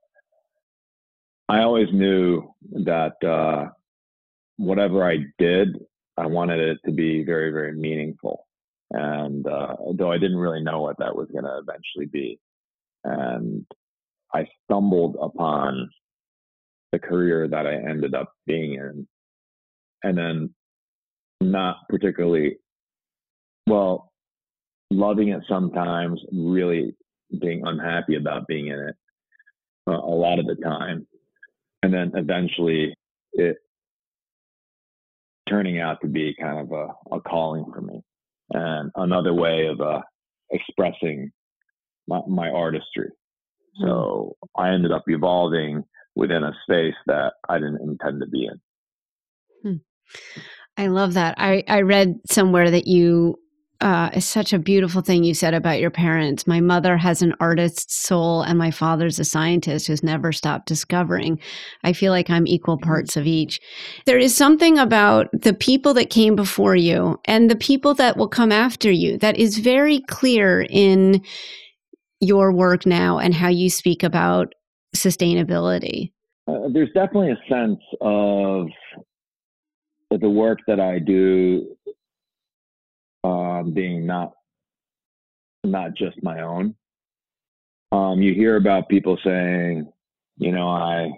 I 1.50 1.60
always 1.60 1.88
knew 1.92 2.54
that 2.86 3.24
uh, 3.24 3.70
whatever 4.58 5.08
I 5.08 5.26
did, 5.38 5.78
I 6.18 6.26
wanted 6.26 6.60
it 6.60 6.78
to 6.86 6.92
be 6.92 7.24
very, 7.24 7.52
very 7.52 7.74
meaningful. 7.74 8.48
And 8.92 9.46
uh, 9.48 9.76
though 9.96 10.12
I 10.12 10.18
didn't 10.18 10.38
really 10.38 10.62
know 10.62 10.82
what 10.82 10.98
that 11.00 11.16
was 11.16 11.28
going 11.32 11.46
to 11.46 11.58
eventually 11.58 12.06
be, 12.06 12.40
and 13.04 13.66
I 14.34 14.48
stumbled 14.64 15.18
upon 15.22 15.90
the 16.92 17.00
career 17.00 17.48
that 17.48 17.66
I 17.66 17.74
ended 17.74 18.14
up 18.14 18.34
being 18.46 18.76
in, 18.76 19.08
and 20.04 20.18
then 20.18 20.54
not 21.42 21.78
particularly 21.90 22.58
well, 23.68 24.13
loving 24.94 25.30
it 25.30 25.42
sometimes, 25.48 26.22
really 26.32 26.96
being 27.42 27.64
unhappy 27.66 28.16
about 28.16 28.48
being 28.48 28.68
in 28.68 28.80
it 28.80 28.96
uh, 29.88 29.98
a 29.98 30.16
lot 30.16 30.40
of 30.40 30.46
the 30.46 30.56
time, 30.56 31.08
and 31.82 31.94
then 31.94 32.12
eventually 32.16 32.96
it 33.34 33.58
turning 35.50 35.80
out 35.80 36.00
to 36.02 36.08
be 36.08 36.36
kind 36.40 36.60
of 36.60 36.72
a, 36.72 37.16
a 37.16 37.20
calling 37.22 37.66
for 37.74 37.82
me 37.82 38.02
and 38.52 38.92
another 38.96 39.34
way 39.34 39.68
of 39.68 39.82
uh, 39.82 40.02
expressing 40.52 41.32
my, 42.08 42.22
my, 42.28 42.50
artistry. 42.50 43.10
So 43.82 44.36
I 44.58 44.70
ended 44.70 44.92
up 44.92 45.04
evolving 45.08 45.84
within 46.16 46.44
a 46.44 46.54
space 46.64 46.96
that 47.08 47.34
I 47.50 47.58
didn't 47.58 47.82
intend 47.82 48.22
to 48.22 48.28
be 48.28 48.46
in. 48.46 48.60
I 50.78 50.88
love 50.88 51.14
that. 51.16 51.36
I, 51.38 51.64
I 51.68 51.82
read 51.82 52.20
somewhere 52.30 52.72
that 52.72 52.88
you 52.88 53.38
uh, 53.84 54.10
is 54.14 54.26
such 54.26 54.54
a 54.54 54.60
beautiful 54.60 55.02
thing 55.02 55.26
you 55.26 55.34
said 55.34 55.54
about 55.54 55.82
your 55.82 55.92
parents. 55.92 56.48
My 56.48 56.62
mother 56.62 56.96
has 56.96 57.22
an 57.22 57.36
artist's 57.42 57.98
soul, 57.98 58.42
and 58.42 58.58
my 58.58 58.72
father's 58.72 59.20
a 59.20 59.26
scientist 59.26 59.88
who's 59.88 60.02
never 60.02 60.32
stopped 60.32 60.68
discovering. 60.68 61.38
I 61.84 61.92
feel 61.92 62.14
like 62.14 62.30
I'm 62.30 62.48
equal 62.48 62.78
mm-hmm. 62.78 62.88
parts 62.88 63.18
of 63.18 63.28
each. 63.28 63.60
There 64.06 64.18
is 64.18 64.34
something 64.34 64.78
about 64.78 65.28
the 65.34 65.54
people 65.54 65.94
that 65.96 66.10
came 66.10 66.38
before 66.38 66.78
you 66.78 67.20
and 67.26 67.52
the 67.52 67.58
people 67.58 67.94
that 67.96 68.16
will 68.16 68.30
come 68.30 68.54
after 68.54 68.90
you 68.90 69.18
that 69.18 69.36
is 69.36 69.58
very 69.58 70.00
clear 70.08 70.66
in 70.70 71.22
your 72.22 72.54
work 72.54 72.86
now 72.86 73.20
and 73.20 73.34
how 73.34 73.50
you 73.50 73.70
speak 73.70 74.02
about 74.02 74.54
sustainability. 74.96 76.14
Uh, 76.48 76.70
there's 76.72 76.92
definitely 76.94 77.32
a 77.32 77.50
sense 77.50 77.82
of 78.00 78.68
the 80.22 80.30
work 80.30 80.60
that 80.68 80.80
I 80.80 81.00
do 81.00 81.76
um, 83.24 83.74
being 83.74 84.06
not 84.06 84.34
not 85.64 85.96
just 85.96 86.22
my 86.22 86.42
own. 86.42 86.76
Um, 87.92 88.22
you 88.22 88.34
hear 88.34 88.56
about 88.56 88.90
people 88.90 89.18
saying, 89.24 89.88
you 90.38 90.52
know, 90.52 90.68
I, 90.68 91.04
you 91.06 91.14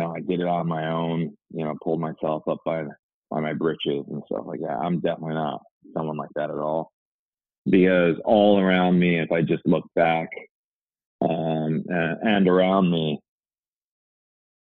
know, 0.00 0.14
I 0.16 0.20
did 0.20 0.40
it 0.40 0.46
on 0.46 0.66
my 0.68 0.90
own. 0.90 1.36
You 1.50 1.64
know, 1.64 1.74
pulled 1.82 2.00
myself 2.00 2.42
up 2.48 2.58
by 2.66 2.84
by 3.30 3.40
my 3.40 3.52
britches 3.52 4.04
and 4.10 4.22
stuff 4.26 4.44
like 4.46 4.60
that. 4.60 4.78
I'm 4.82 5.00
definitely 5.00 5.34
not 5.34 5.62
someone 5.94 6.16
like 6.16 6.30
that 6.34 6.50
at 6.50 6.58
all, 6.58 6.92
because 7.64 8.16
all 8.24 8.60
around 8.60 8.98
me, 8.98 9.20
if 9.20 9.32
I 9.32 9.42
just 9.42 9.66
look 9.66 9.84
back, 9.94 10.28
um, 11.22 11.84
and, 11.88 12.18
and 12.22 12.48
around 12.48 12.90
me, 12.90 13.20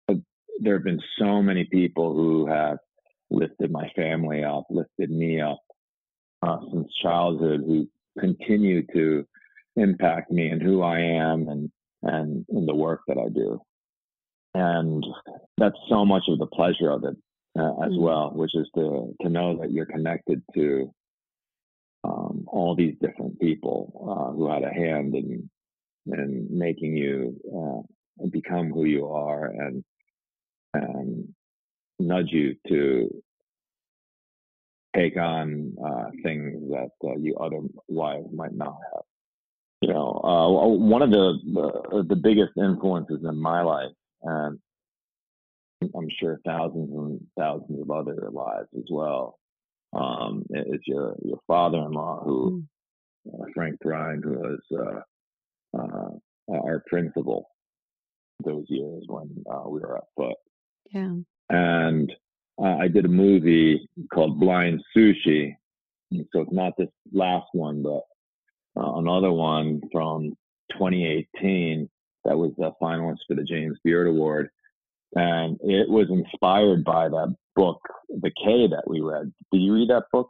uh, 0.09 0.15
there 0.59 0.75
have 0.75 0.83
been 0.83 1.01
so 1.17 1.41
many 1.41 1.63
people 1.65 2.13
who 2.13 2.47
have 2.47 2.77
lifted 3.31 3.71
my 3.71 3.89
family 3.95 4.43
up, 4.43 4.65
lifted 4.69 5.09
me 5.09 5.41
up, 5.41 5.59
uh, 6.43 6.57
since 6.71 6.87
childhood 7.01 7.61
who 7.65 7.87
continue 8.19 8.85
to 8.93 9.25
impact 9.75 10.31
me 10.31 10.49
and 10.49 10.61
who 10.61 10.81
I 10.81 10.99
am 10.99 11.47
and 11.47 11.71
and 12.03 12.45
in 12.49 12.65
the 12.65 12.75
work 12.75 13.01
that 13.07 13.17
I 13.17 13.29
do. 13.29 13.61
And 14.53 15.03
that's 15.57 15.77
so 15.89 16.05
much 16.05 16.23
of 16.27 16.37
the 16.37 16.47
pleasure 16.47 16.91
of 16.91 17.05
it 17.05 17.15
uh, 17.57 17.85
as 17.85 17.91
mm-hmm. 17.91 18.01
well, 18.01 18.31
which 18.33 18.55
is 18.55 18.67
to 18.75 19.15
to 19.21 19.29
know 19.29 19.57
that 19.59 19.71
you're 19.71 19.85
connected 19.85 20.41
to 20.53 20.93
um, 22.03 22.45
all 22.47 22.75
these 22.75 22.95
different 23.01 23.39
people 23.39 23.77
uh, 24.09 24.35
who 24.35 24.49
had 24.49 24.63
a 24.63 24.73
hand 24.73 25.15
in 25.15 25.49
in 26.07 26.47
making 26.51 26.97
you 26.97 27.39
uh, 27.55 28.27
become 28.29 28.69
who 28.69 28.83
you 28.83 29.07
are 29.07 29.45
and 29.45 29.83
and 30.73 31.33
nudge 31.99 32.31
you 32.31 32.55
to 32.67 33.23
take 34.95 35.17
on 35.17 35.73
uh, 35.83 36.09
things 36.23 36.69
that 36.69 36.89
uh, 37.03 37.15
you 37.17 37.35
otherwise 37.35 38.25
might 38.33 38.53
not 38.53 38.77
have. 38.93 39.03
You 39.81 39.89
know, 39.89 40.21
uh, 40.23 40.67
one 40.77 41.01
of 41.01 41.11
the, 41.11 41.33
the, 41.53 42.05
the 42.07 42.15
biggest 42.15 42.53
influences 42.57 43.19
in 43.27 43.37
my 43.37 43.61
life, 43.61 43.91
and 44.21 44.57
I'm 45.81 46.07
sure 46.19 46.39
thousands 46.45 46.89
and 46.93 47.19
thousands 47.37 47.81
of 47.81 47.91
other 47.91 48.29
lives 48.31 48.69
as 48.77 48.85
well, 48.89 49.39
um, 49.91 50.45
is 50.49 50.79
your 50.85 51.15
your 51.23 51.39
father-in-law, 51.47 52.23
who 52.23 52.63
mm. 53.27 53.53
Frank 53.53 53.77
who 53.83 54.31
was 54.31 54.59
uh, 54.71 55.77
uh, 55.77 56.09
our 56.49 56.83
principal 56.87 57.49
those 58.43 58.65
years 58.67 59.03
when 59.07 59.29
uh, 59.51 59.67
we 59.67 59.79
were 59.81 59.97
at 59.97 60.03
Foote. 60.15 60.35
Yeah. 60.91 61.15
And 61.49 62.11
uh, 62.61 62.77
I 62.77 62.87
did 62.87 63.05
a 63.05 63.09
movie 63.09 63.87
called 64.13 64.39
Blind 64.39 64.81
Sushi. 64.95 65.55
So 66.11 66.41
it's 66.41 66.51
not 66.51 66.73
this 66.77 66.89
last 67.11 67.47
one, 67.53 67.81
but 67.81 68.03
uh, 68.79 68.95
another 68.97 69.31
one 69.31 69.81
from 69.91 70.35
2018 70.73 71.89
that 72.25 72.37
was 72.37 72.51
a 72.59 72.71
finalist 72.83 73.19
for 73.27 73.35
the 73.35 73.43
James 73.43 73.77
Beard 73.83 74.07
Award. 74.07 74.49
And 75.15 75.59
it 75.61 75.89
was 75.89 76.07
inspired 76.09 76.83
by 76.83 77.09
that 77.09 77.35
book, 77.55 77.79
The 78.09 78.31
Cay, 78.43 78.67
that 78.67 78.83
we 78.87 79.01
read. 79.01 79.31
Did 79.51 79.61
you 79.61 79.73
read 79.73 79.89
that 79.89 80.05
book? 80.11 80.29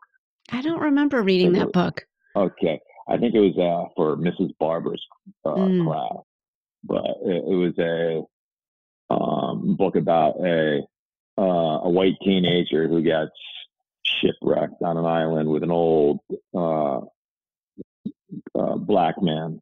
I 0.52 0.62
don't 0.62 0.82
remember 0.82 1.22
reading 1.22 1.54
that 1.54 1.72
book. 1.72 2.06
Okay. 2.36 2.80
I 3.08 3.18
think 3.18 3.36
it 3.36 3.40
was 3.40 3.58
uh, 3.58 3.92
for 3.96 4.16
Mrs. 4.18 4.52
Barber's 4.60 5.04
uh, 5.46 5.50
mm. 5.50 5.86
class, 5.86 6.24
but 6.84 7.06
it, 7.26 7.44
it 7.48 7.56
was 7.56 7.78
a 7.80 9.14
um, 9.14 9.76
book 9.76 9.96
about 9.96 10.36
a 10.40 10.82
uh, 11.38 11.80
a 11.84 11.90
white 11.90 12.18
teenager 12.24 12.88
who 12.88 13.02
gets 13.02 13.32
shipwrecked 14.06 14.82
on 14.82 14.98
an 14.98 15.06
island 15.06 15.50
with 15.50 15.64
an 15.64 15.72
old 15.72 16.20
uh, 16.54 17.00
uh, 18.56 18.76
black 18.78 19.22
man. 19.22 19.60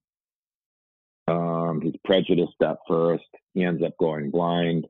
Um, 1.27 1.81
he's 1.81 1.95
prejudiced 2.03 2.61
at 2.61 2.77
first. 2.87 3.23
He 3.53 3.63
ends 3.63 3.83
up 3.83 3.93
going 3.99 4.31
blind. 4.31 4.85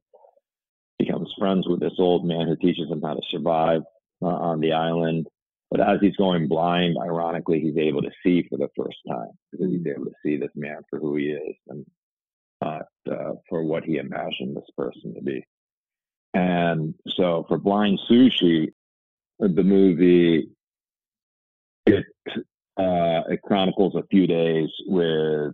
Becomes 0.97 1.33
friends 1.37 1.67
with 1.67 1.79
this 1.79 1.93
old 1.97 2.25
man 2.25 2.47
who 2.47 2.55
teaches 2.55 2.89
him 2.89 3.01
how 3.01 3.13
to 3.13 3.21
survive 3.29 3.81
uh, 4.21 4.27
on 4.27 4.59
the 4.59 4.73
island. 4.73 5.27
But 5.69 5.79
as 5.81 5.99
he's 6.01 6.15
going 6.17 6.47
blind, 6.47 6.97
ironically, 7.01 7.61
he's 7.61 7.77
able 7.77 8.01
to 8.01 8.11
see 8.23 8.45
for 8.49 8.57
the 8.57 8.67
first 8.75 8.97
time 9.07 9.29
because 9.51 9.71
he's 9.71 9.87
able 9.87 10.05
to 10.05 10.15
see 10.23 10.37
this 10.37 10.51
man 10.53 10.81
for 10.89 10.99
who 10.99 11.15
he 11.15 11.27
is 11.27 11.55
and 11.69 11.85
not 12.61 12.87
uh, 13.09 13.33
for 13.49 13.63
what 13.63 13.83
he 13.83 13.97
imagined 13.97 14.55
this 14.55 14.69
person 14.77 15.13
to 15.15 15.21
be. 15.21 15.45
And 16.33 16.95
so 17.09 17.45
for 17.47 17.57
Blind 17.57 17.99
Sushi, 18.09 18.73
the 19.39 19.63
movie, 19.63 20.49
it, 21.85 22.05
uh, 22.77 23.23
it 23.29 23.41
chronicles 23.41 23.95
a 23.95 24.07
few 24.09 24.27
days 24.27 24.69
with 24.85 25.53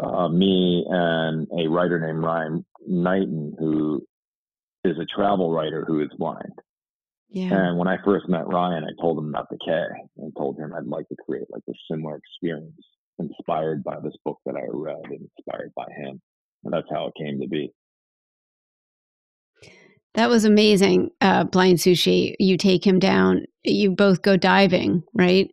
uh, 0.00 0.28
me 0.28 0.84
and 0.88 1.46
a 1.56 1.68
writer 1.68 2.00
named 2.00 2.24
Ryan 2.24 2.64
Knighton, 2.86 3.54
who 3.58 4.02
is 4.84 4.98
a 4.98 5.04
travel 5.04 5.52
writer 5.52 5.84
who 5.86 6.00
is 6.00 6.10
blind. 6.18 6.52
Yeah. 7.28 7.54
And 7.54 7.78
when 7.78 7.88
I 7.88 7.96
first 8.04 8.28
met 8.28 8.46
Ryan, 8.46 8.84
I 8.84 9.00
told 9.00 9.18
him 9.18 9.28
about 9.28 9.48
the 9.48 9.58
Cay 9.64 9.86
and 10.18 10.34
told 10.36 10.58
him 10.58 10.74
I'd 10.74 10.86
like 10.86 11.08
to 11.08 11.16
create 11.24 11.46
like 11.50 11.62
a 11.68 11.72
similar 11.90 12.16
experience 12.16 12.74
inspired 13.18 13.84
by 13.84 14.00
this 14.00 14.14
book 14.24 14.38
that 14.44 14.56
I 14.56 14.64
read, 14.68 15.04
and 15.04 15.28
inspired 15.38 15.72
by 15.76 15.86
him. 15.96 16.20
And 16.64 16.72
that's 16.72 16.88
how 16.90 17.06
it 17.06 17.14
came 17.22 17.40
to 17.40 17.48
be. 17.48 17.70
That 20.14 20.28
was 20.28 20.44
amazing, 20.44 21.10
uh, 21.20 21.44
Blind 21.44 21.78
Sushi. 21.78 22.34
You 22.38 22.56
take 22.58 22.86
him 22.86 22.98
down, 22.98 23.46
you 23.64 23.90
both 23.90 24.22
go 24.22 24.36
diving, 24.36 25.02
right? 25.14 25.50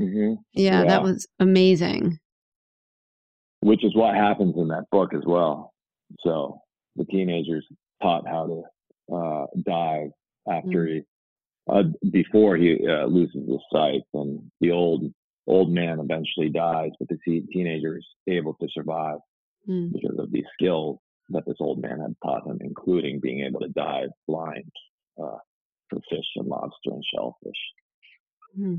Mm-hmm. 0.00 0.34
Yeah, 0.52 0.80
yeah, 0.80 0.84
that 0.84 1.02
was 1.02 1.26
amazing. 1.40 2.18
Which 3.60 3.84
is 3.84 3.94
what 3.96 4.14
happens 4.14 4.54
in 4.56 4.68
that 4.68 4.84
book 4.92 5.14
as 5.14 5.22
well. 5.26 5.72
So 6.20 6.60
the 6.96 7.04
teenagers 7.06 7.66
taught 8.02 8.26
how 8.26 8.46
to 8.46 9.14
uh, 9.14 9.46
dive 9.66 10.10
after 10.48 10.84
mm-hmm. 10.84 10.94
he, 10.94 11.02
uh, 11.70 11.82
before 12.10 12.56
he 12.56 12.78
uh, 12.86 13.06
loses 13.06 13.48
his 13.48 13.60
sight, 13.72 14.02
and 14.14 14.50
the 14.60 14.70
old 14.70 15.10
old 15.46 15.72
man 15.72 15.98
eventually 15.98 16.50
dies, 16.50 16.90
but 16.98 17.08
the 17.08 17.42
teenager 17.50 17.96
is 17.96 18.06
able 18.28 18.54
to 18.60 18.68
survive 18.72 19.18
mm. 19.66 19.90
because 19.92 20.18
of 20.18 20.30
these 20.30 20.44
skills 20.52 20.98
that 21.30 21.44
this 21.46 21.56
old 21.60 21.80
man 21.80 22.00
had 22.00 22.14
taught 22.24 22.46
him, 22.46 22.58
including 22.60 23.20
being 23.20 23.44
able 23.46 23.60
to 23.60 23.68
dive 23.68 24.08
blind 24.26 24.70
uh, 25.22 25.38
for 25.90 26.00
fish 26.08 26.26
and 26.36 26.46
lobster 26.48 26.90
and 26.90 27.04
shellfish. 27.14 27.58
Hmm. 28.56 28.76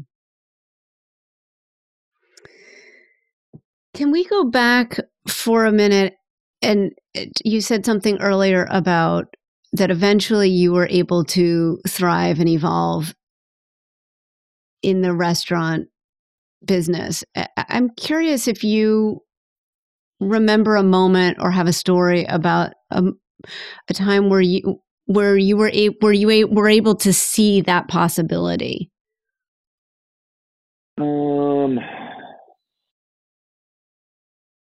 Can 3.94 4.12
we 4.12 4.26
go 4.26 4.46
back 4.46 5.00
for 5.28 5.66
a 5.66 5.72
minute? 5.72 6.16
And 6.62 6.92
uh, 7.18 7.26
you 7.44 7.62
said 7.62 7.86
something 7.86 8.20
earlier 8.22 8.68
about 8.70 9.36
that 9.74 9.92
eventually 9.92 10.50
you 10.50 10.72
were 10.72 10.88
able 10.90 11.24
to 11.24 11.80
thrive 11.88 12.40
and 12.40 12.50
evolve 12.50 13.14
in 14.82 15.02
the 15.02 15.14
restaurant 15.14 15.88
business. 16.66 17.24
I'm 17.58 17.90
curious 17.92 18.48
if 18.48 18.64
you 18.64 19.22
remember 20.20 20.76
a 20.76 20.84
moment 20.84 21.38
or 21.40 21.52
have 21.52 21.68
a 21.68 21.74
story 21.74 22.26
about 22.26 22.74
a, 22.92 23.04
a 23.88 23.94
time 23.94 24.30
where 24.30 24.42
you 24.42 24.82
where 25.06 25.36
you 25.36 25.58
were 25.58 25.72
a, 25.74 25.88
where 26.02 26.14
you 26.14 26.30
a, 26.30 26.44
were 26.44 26.70
able 26.70 26.96
to 26.96 27.12
see 27.12 27.62
that 27.62 27.88
possibility? 27.88 28.92
Um, 31.00 31.80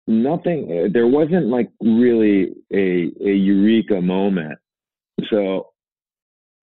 nothing. 0.08 0.72
Uh, 0.72 0.90
there 0.92 1.08
wasn't 1.08 1.48
like 1.48 1.70
really 1.82 2.54
a 2.72 3.12
a 3.22 3.34
eureka 3.34 4.00
moment. 4.00 4.58
So, 5.30 5.72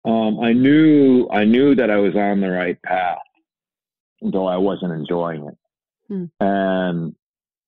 um, 0.04 0.40
I 0.40 0.52
knew 0.52 1.28
I 1.30 1.44
knew 1.44 1.74
that 1.74 1.90
I 1.90 1.96
was 1.96 2.14
on 2.14 2.40
the 2.40 2.50
right 2.50 2.80
path, 2.82 3.18
though 4.22 4.46
I 4.46 4.56
wasn't 4.56 4.92
enjoying 4.92 5.46
it, 5.46 5.58
hmm. 6.08 6.24
and 6.40 7.14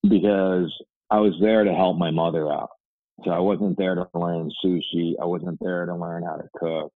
because 0.08 0.72
I 1.10 1.20
was 1.20 1.34
there 1.40 1.64
to 1.64 1.74
help 1.74 1.96
my 1.96 2.10
mother 2.10 2.50
out. 2.52 2.70
So 3.24 3.30
I 3.30 3.38
wasn't 3.38 3.78
there 3.78 3.94
to 3.94 4.08
learn 4.14 4.50
sushi. 4.64 5.14
I 5.20 5.24
wasn't 5.24 5.58
there 5.60 5.86
to 5.86 5.94
learn 5.94 6.22
how 6.22 6.36
to 6.36 6.48
cook. 6.58 6.92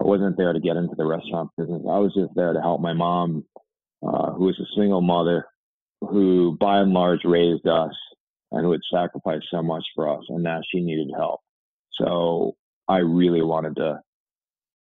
I 0.00 0.04
wasn't 0.04 0.36
there 0.36 0.52
to 0.52 0.60
get 0.60 0.76
into 0.76 0.94
the 0.96 1.06
restaurant 1.06 1.50
business. 1.56 1.82
I 1.88 1.98
was 1.98 2.12
just 2.14 2.34
there 2.34 2.52
to 2.52 2.60
help 2.60 2.80
my 2.80 2.92
mom, 2.92 3.44
uh, 4.06 4.32
who 4.32 4.44
was 4.44 4.58
a 4.58 4.76
single 4.76 5.00
mother, 5.00 5.46
who 6.00 6.56
by 6.60 6.80
and 6.80 6.92
large 6.92 7.24
raised 7.24 7.66
us 7.66 7.94
and 8.50 8.64
who 8.64 8.72
had 8.72 8.80
sacrificed 8.92 9.46
so 9.50 9.62
much 9.62 9.84
for 9.94 10.08
us, 10.08 10.24
and 10.28 10.42
now 10.42 10.60
she 10.70 10.80
needed 10.80 11.10
help. 11.16 11.40
So 11.92 12.56
I 12.88 12.98
really 12.98 13.42
wanted 13.42 13.76
to 13.76 14.00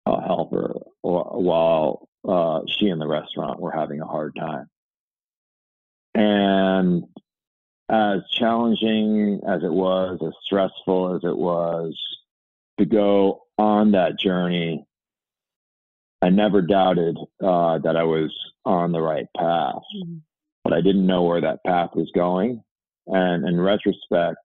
uh, 0.07 0.21
help 0.27 0.53
her 0.53 0.75
while 1.03 2.09
uh, 2.29 2.61
she 2.67 2.89
and 2.89 3.01
the 3.01 3.07
restaurant 3.07 3.61
were 3.61 3.73
having 3.73 4.01
a 4.01 4.07
hard 4.07 4.37
time. 4.37 4.67
And 6.15 7.05
as 7.89 8.21
challenging 8.31 9.41
as 9.47 9.63
it 9.63 9.73
was, 9.73 10.19
as 10.25 10.33
stressful 10.45 11.17
as 11.17 11.25
it 11.25 11.37
was 11.37 11.99
to 12.79 12.87
go 12.87 13.43
on 13.59 13.93
that 13.93 14.19
journey, 14.19 14.87
I 16.23 16.31
never 16.31 16.63
doubted 16.63 17.19
uh, 17.43 17.79
that 17.79 17.97
I 17.97 18.05
was 18.05 18.35
on 18.65 18.93
the 18.93 19.01
right 19.01 19.27
path, 19.37 19.83
mm-hmm. 19.97 20.17
but 20.65 20.73
I 20.73 20.81
didn't 20.81 21.07
know 21.07 21.25
where 21.25 21.43
that 21.43 21.65
path 21.65 21.91
was 21.95 22.11
going. 22.15 22.63
And 23.07 23.47
in 23.47 23.61
retrospect, 23.61 24.39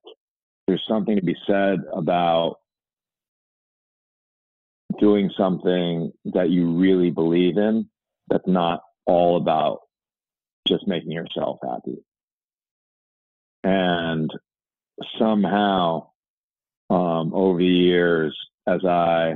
there's 0.66 0.84
something 0.86 1.16
to 1.16 1.22
be 1.22 1.36
said 1.46 1.78
about 1.94 2.56
doing 4.98 5.30
something 5.36 6.12
that 6.26 6.50
you 6.50 6.76
really 6.78 7.10
believe 7.10 7.56
in 7.56 7.88
that's 8.28 8.46
not 8.46 8.82
all 9.06 9.38
about 9.38 9.80
just 10.68 10.86
making 10.86 11.12
yourself 11.12 11.58
happy. 11.62 12.04
And 13.64 14.30
somehow, 15.18 16.08
um, 16.88 17.32
over 17.34 17.58
the 17.58 17.64
years, 17.64 18.36
as 18.66 18.84
I 18.84 19.34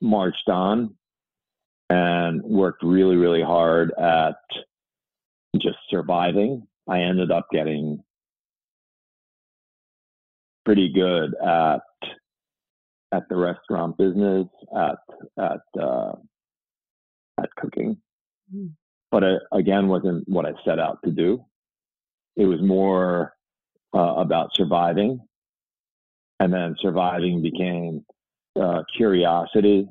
marched 0.00 0.48
on 0.48 0.94
and 1.90 2.42
worked 2.42 2.82
really, 2.82 3.16
really 3.16 3.42
hard 3.42 3.92
at 3.98 4.36
just 5.60 5.78
surviving, 5.88 6.66
I 6.88 7.00
ended 7.00 7.30
up 7.30 7.46
getting 7.52 8.02
pretty 10.64 10.92
good 10.92 11.34
at 11.42 11.80
at 13.12 13.28
the 13.28 13.36
restaurant 13.36 13.96
business, 13.96 14.46
at 14.76 14.98
at 15.38 15.80
uh, 15.80 16.12
at 17.40 17.54
cooking, 17.56 17.96
mm. 18.54 18.70
but 19.10 19.22
it 19.22 19.42
again 19.52 19.88
wasn't 19.88 20.28
what 20.28 20.46
I 20.46 20.52
set 20.64 20.78
out 20.78 20.98
to 21.04 21.10
do. 21.10 21.44
It 22.36 22.46
was 22.46 22.60
more 22.60 23.33
uh, 23.94 24.14
about 24.16 24.54
surviving, 24.54 25.20
and 26.40 26.52
then 26.52 26.74
surviving 26.80 27.42
became 27.42 28.04
uh, 28.60 28.82
curiosity. 28.96 29.88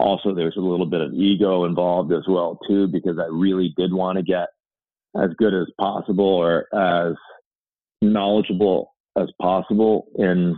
Also, 0.00 0.34
there's 0.34 0.56
a 0.56 0.60
little 0.60 0.86
bit 0.86 1.00
of 1.00 1.12
ego 1.12 1.64
involved 1.64 2.12
as 2.12 2.24
well 2.28 2.58
too, 2.68 2.88
because 2.88 3.18
I 3.18 3.26
really 3.26 3.72
did 3.76 3.92
want 3.92 4.18
to 4.18 4.24
get 4.24 4.48
as 5.16 5.30
good 5.38 5.54
as 5.54 5.68
possible 5.78 6.24
or 6.24 6.66
as 6.74 7.14
knowledgeable 8.02 8.94
as 9.16 9.28
possible 9.40 10.06
in 10.16 10.56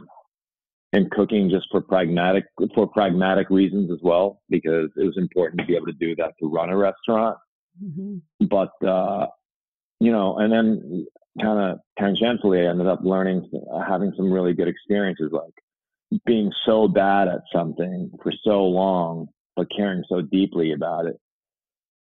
in 0.93 1.11
cooking 1.11 1.51
just 1.51 1.67
for 1.71 1.81
pragmatic 1.81 2.45
for 2.75 2.87
pragmatic 2.87 3.51
reasons 3.51 3.91
as 3.91 3.99
well 4.03 4.41
because 4.49 4.89
it 4.97 5.05
was 5.05 5.17
important 5.19 5.61
to 5.61 5.67
be 5.67 5.77
able 5.77 5.87
to 5.87 5.93
do 5.93 6.15
that 6.17 6.33
to 6.41 6.49
run 6.49 6.71
a 6.71 6.77
restaurant 6.77 7.37
mm-hmm. 7.83 8.17
but 8.47 8.71
uh, 8.87 9.27
you 10.01 10.11
know 10.11 10.39
and 10.39 10.53
then 10.53 11.07
kind 11.41 11.59
of 11.59 11.79
tangentially 11.99 12.67
i 12.67 12.71
ended 12.71 12.87
up 12.87 13.01
learning 13.03 13.49
uh, 13.73 13.85
having 13.87 14.13
some 14.17 14.31
really 14.31 14.53
good 14.53 14.69
experiences 14.69 15.31
like 15.33 16.23
being 16.25 16.51
so 16.65 16.87
bad 16.89 17.29
at 17.29 17.41
something 17.53 18.11
for 18.23 18.33
so 18.45 18.65
long 18.65 19.27
but 19.57 19.67
caring 19.75 20.05
so 20.09 20.21
deeply 20.21 20.73
about 20.73 21.07
it 21.07 21.19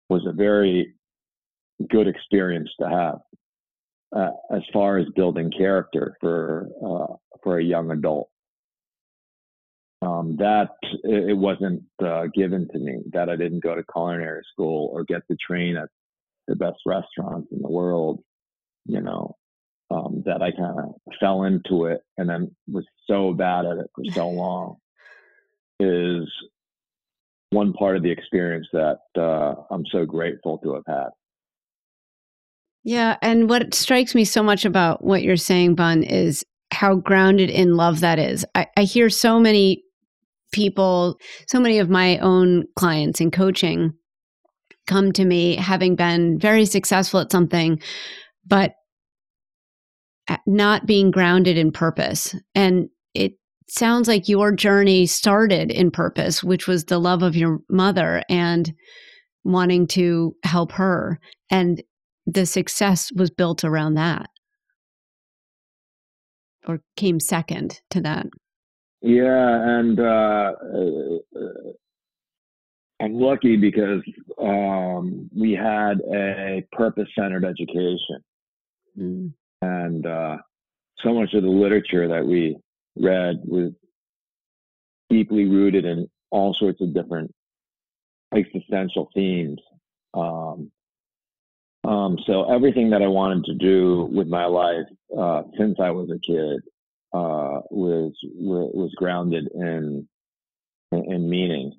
was 0.08 0.26
a 0.26 0.32
very 0.32 0.94
good 1.88 2.08
experience 2.08 2.68
to 2.80 2.88
have 2.88 3.18
uh, 4.14 4.30
as 4.54 4.62
far 4.72 4.98
as 4.98 5.06
building 5.14 5.50
character 5.56 6.16
for 6.20 6.68
uh, 6.84 7.14
for 7.42 7.58
a 7.58 7.64
young 7.64 7.90
adult. 7.90 8.28
Um, 10.02 10.36
that 10.38 10.70
it 11.04 11.36
wasn't 11.36 11.82
uh, 12.02 12.26
given 12.34 12.68
to 12.72 12.78
me. 12.78 13.00
That 13.12 13.28
I 13.28 13.36
didn't 13.36 13.62
go 13.62 13.74
to 13.74 13.84
culinary 13.92 14.42
school 14.52 14.90
or 14.92 15.04
get 15.04 15.22
to 15.30 15.36
train 15.36 15.76
at 15.76 15.88
the 16.48 16.56
best 16.56 16.78
restaurants 16.86 17.48
in 17.52 17.60
the 17.60 17.68
world. 17.68 18.22
You 18.86 19.00
know, 19.00 19.36
um, 19.90 20.22
that 20.26 20.42
I 20.42 20.50
kind 20.52 20.78
of 20.78 20.94
fell 21.20 21.44
into 21.44 21.84
it 21.86 22.00
and 22.16 22.28
then 22.28 22.54
was 22.68 22.84
so 23.06 23.32
bad 23.32 23.66
at 23.66 23.78
it 23.78 23.90
for 23.94 24.04
so 24.12 24.28
long 24.30 24.76
is 25.80 26.28
one 27.50 27.72
part 27.72 27.96
of 27.96 28.02
the 28.02 28.10
experience 28.10 28.66
that 28.72 28.98
uh, 29.16 29.54
I'm 29.70 29.84
so 29.90 30.04
grateful 30.04 30.58
to 30.58 30.74
have 30.74 30.84
had. 30.86 31.08
Yeah. 32.84 33.16
And 33.20 33.48
what 33.48 33.74
strikes 33.74 34.14
me 34.14 34.24
so 34.24 34.42
much 34.42 34.64
about 34.64 35.04
what 35.04 35.22
you're 35.22 35.36
saying, 35.36 35.74
Bun, 35.74 36.02
is 36.02 36.44
how 36.72 36.94
grounded 36.94 37.50
in 37.50 37.76
love 37.76 38.00
that 38.00 38.18
is. 38.18 38.44
I, 38.54 38.66
I 38.76 38.84
hear 38.84 39.10
so 39.10 39.38
many 39.38 39.82
people, 40.52 41.16
so 41.48 41.60
many 41.60 41.78
of 41.78 41.90
my 41.90 42.18
own 42.18 42.64
clients 42.76 43.20
in 43.20 43.30
coaching 43.30 43.92
come 44.86 45.12
to 45.12 45.24
me 45.24 45.56
having 45.56 45.94
been 45.94 46.38
very 46.38 46.64
successful 46.64 47.20
at 47.20 47.30
something, 47.30 47.80
but 48.50 48.74
not 50.46 50.84
being 50.84 51.10
grounded 51.10 51.56
in 51.56 51.72
purpose. 51.72 52.34
And 52.54 52.90
it 53.14 53.32
sounds 53.68 54.06
like 54.06 54.28
your 54.28 54.52
journey 54.52 55.06
started 55.06 55.70
in 55.70 55.90
purpose, 55.90 56.44
which 56.44 56.66
was 56.68 56.84
the 56.84 56.98
love 56.98 57.22
of 57.22 57.34
your 57.34 57.60
mother 57.70 58.22
and 58.28 58.70
wanting 59.42 59.86
to 59.86 60.36
help 60.44 60.72
her. 60.72 61.18
And 61.50 61.82
the 62.26 62.44
success 62.44 63.10
was 63.16 63.30
built 63.30 63.64
around 63.64 63.94
that 63.94 64.26
or 66.68 66.80
came 66.96 67.18
second 67.18 67.80
to 67.90 68.00
that. 68.02 68.26
Yeah, 69.02 69.78
and 69.78 69.98
uh, 69.98 70.52
uh, 70.52 71.72
I'm 73.00 73.14
lucky 73.14 73.56
because 73.56 74.02
um, 74.38 75.30
we 75.34 75.52
had 75.52 76.00
a 76.14 76.62
purpose-centered 76.72 77.46
education, 77.46 78.22
mm. 78.98 79.32
and 79.62 80.06
uh, 80.06 80.36
so 81.02 81.14
much 81.14 81.34
of 81.34 81.42
the 81.42 81.48
literature 81.48 82.08
that 82.08 82.26
we 82.26 82.56
read 82.96 83.40
was 83.44 83.72
deeply 85.08 85.46
rooted 85.46 85.84
in 85.84 86.08
all 86.30 86.54
sorts 86.54 86.80
of 86.80 86.94
different 86.94 87.32
existential 88.34 89.10
themes. 89.14 89.60
Um, 90.14 90.70
um, 91.84 92.18
so 92.26 92.52
everything 92.52 92.90
that 92.90 93.02
I 93.02 93.08
wanted 93.08 93.44
to 93.46 93.54
do 93.54 94.08
with 94.12 94.28
my 94.28 94.44
life 94.44 94.86
uh, 95.16 95.42
since 95.58 95.78
I 95.80 95.90
was 95.90 96.10
a 96.10 96.18
kid 96.18 96.60
uh, 97.12 97.60
was 97.70 98.12
was 98.34 98.92
grounded 98.96 99.48
in 99.54 100.06
in, 100.92 101.30
meaning, 101.30 101.72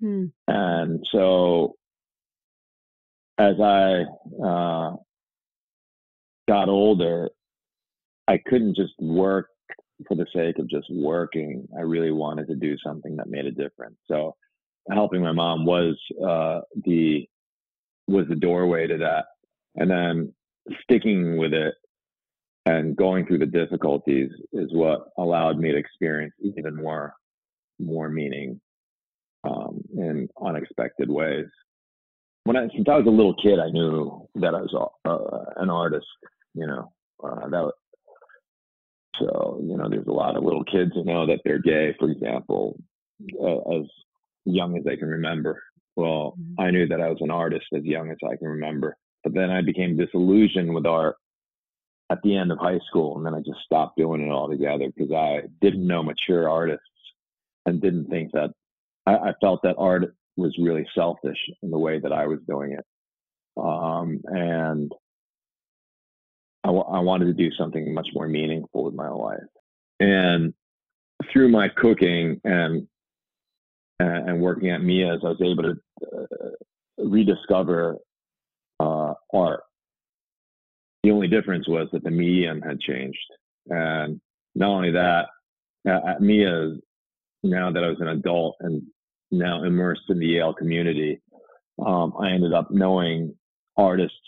hmm. 0.00 0.26
and 0.48 1.06
so 1.12 1.76
as 3.38 3.60
I 3.60 4.04
uh, 4.42 4.96
got 6.48 6.68
older, 6.68 7.30
I 8.28 8.38
couldn't 8.46 8.76
just 8.76 8.94
work 8.98 9.48
for 10.06 10.14
the 10.14 10.26
sake 10.34 10.58
of 10.58 10.68
just 10.68 10.86
working. 10.90 11.66
I 11.76 11.82
really 11.82 12.10
wanted 12.10 12.48
to 12.48 12.54
do 12.54 12.76
something 12.84 13.16
that 13.16 13.28
made 13.28 13.46
a 13.46 13.50
difference. 13.50 13.96
So 14.08 14.36
helping 14.90 15.22
my 15.22 15.32
mom 15.32 15.64
was 15.64 15.96
uh, 16.24 16.60
the 16.84 17.26
was 18.08 18.26
the 18.28 18.36
doorway 18.36 18.86
to 18.86 18.98
that 18.98 19.24
and 19.74 19.90
then 19.90 20.32
sticking 20.82 21.36
with 21.36 21.52
it 21.52 21.74
and 22.66 22.96
going 22.96 23.26
through 23.26 23.38
the 23.38 23.46
difficulties 23.46 24.30
is 24.52 24.68
what 24.72 25.08
allowed 25.18 25.58
me 25.58 25.72
to 25.72 25.78
experience 25.78 26.34
even 26.40 26.76
more 26.76 27.14
more 27.78 28.08
meaning 28.08 28.60
um, 29.44 29.82
in 29.96 30.28
unexpected 30.44 31.10
ways. 31.10 31.46
When 32.44 32.56
I 32.56 32.68
since 32.74 32.88
I 32.88 32.96
was 32.96 33.06
a 33.06 33.10
little 33.10 33.34
kid, 33.34 33.58
I 33.58 33.70
knew 33.70 34.28
that 34.36 34.54
I 34.54 34.60
was 34.60 34.90
uh, 35.04 35.62
an 35.62 35.70
artist. 35.70 36.06
You 36.56 36.66
know 36.66 36.92
uh, 37.22 37.48
that. 37.48 37.72
So 39.18 39.60
you 39.62 39.76
know, 39.76 39.88
there's 39.88 40.06
a 40.06 40.12
lot 40.12 40.36
of 40.36 40.44
little 40.44 40.64
kids 40.64 40.92
who 40.94 41.04
know 41.04 41.26
that 41.26 41.40
they're 41.44 41.58
gay, 41.58 41.94
for 41.98 42.10
example, 42.10 42.78
uh, 43.40 43.78
as 43.78 43.86
young 44.44 44.76
as 44.76 44.84
they 44.84 44.96
can 44.96 45.08
remember. 45.08 45.62
Well, 45.96 46.34
mm-hmm. 46.38 46.60
I 46.60 46.70
knew 46.70 46.86
that 46.88 47.00
I 47.00 47.08
was 47.08 47.18
an 47.20 47.30
artist 47.30 47.66
as 47.74 47.84
young 47.84 48.10
as 48.10 48.18
I 48.24 48.36
can 48.36 48.48
remember. 48.48 48.96
But 49.24 49.34
then 49.34 49.50
I 49.50 49.62
became 49.62 49.96
disillusioned 49.96 50.72
with 50.72 50.86
art 50.86 51.16
at 52.10 52.18
the 52.22 52.36
end 52.36 52.52
of 52.52 52.58
high 52.58 52.78
school, 52.88 53.16
and 53.16 53.26
then 53.26 53.34
I 53.34 53.38
just 53.38 53.64
stopped 53.64 53.96
doing 53.96 54.20
it 54.20 54.30
altogether 54.30 54.86
because 54.94 55.12
I 55.12 55.42
didn't 55.60 55.86
know 55.86 56.02
mature 56.02 56.48
artists 56.48 56.84
and 57.64 57.80
didn't 57.82 58.08
think 58.08 58.32
that 58.32 58.50
I, 59.06 59.14
I, 59.16 59.32
felt 59.40 59.62
that 59.64 59.74
art 59.78 60.14
was 60.36 60.56
really 60.60 60.86
selfish 60.94 61.38
in 61.62 61.70
the 61.70 61.78
way 61.78 61.98
that 61.98 62.12
I 62.12 62.26
was 62.26 62.38
doing 62.46 62.72
it. 62.72 62.84
Um, 63.56 64.20
and 64.26 64.92
I, 66.66 66.70
w- 66.70 66.84
I 66.84 66.98
wanted 66.98 67.26
to 67.26 67.32
do 67.32 67.54
something 67.56 67.94
much 67.94 68.08
more 68.12 68.26
meaningful 68.26 68.82
with 68.82 68.94
my 68.94 69.08
life. 69.08 69.38
And 70.00 70.52
through 71.32 71.48
my 71.48 71.68
cooking 71.68 72.40
and 72.44 72.88
and 73.98 74.42
working 74.42 74.70
at 74.70 74.82
Miya's, 74.82 75.22
I 75.24 75.28
was 75.28 75.40
able 75.40 75.62
to 75.62 75.76
uh, 76.12 76.50
rediscover 76.98 77.96
uh, 78.78 79.14
art. 79.32 79.62
The 81.02 81.12
only 81.12 81.28
difference 81.28 81.66
was 81.66 81.88
that 81.92 82.04
the 82.04 82.10
medium 82.10 82.60
had 82.60 82.80
changed, 82.80 83.16
and 83.70 84.20
not 84.54 84.68
only 84.68 84.90
that, 84.90 85.28
at 85.86 86.20
Miya's, 86.20 86.78
now 87.42 87.72
that 87.72 87.82
I 87.82 87.88
was 87.88 88.00
an 88.00 88.08
adult 88.08 88.56
and 88.60 88.82
now 89.30 89.62
immersed 89.62 90.10
in 90.10 90.18
the 90.18 90.26
Yale 90.26 90.52
community, 90.52 91.22
um, 91.78 92.12
I 92.20 92.32
ended 92.32 92.52
up 92.52 92.70
knowing 92.70 93.34
artists 93.78 94.18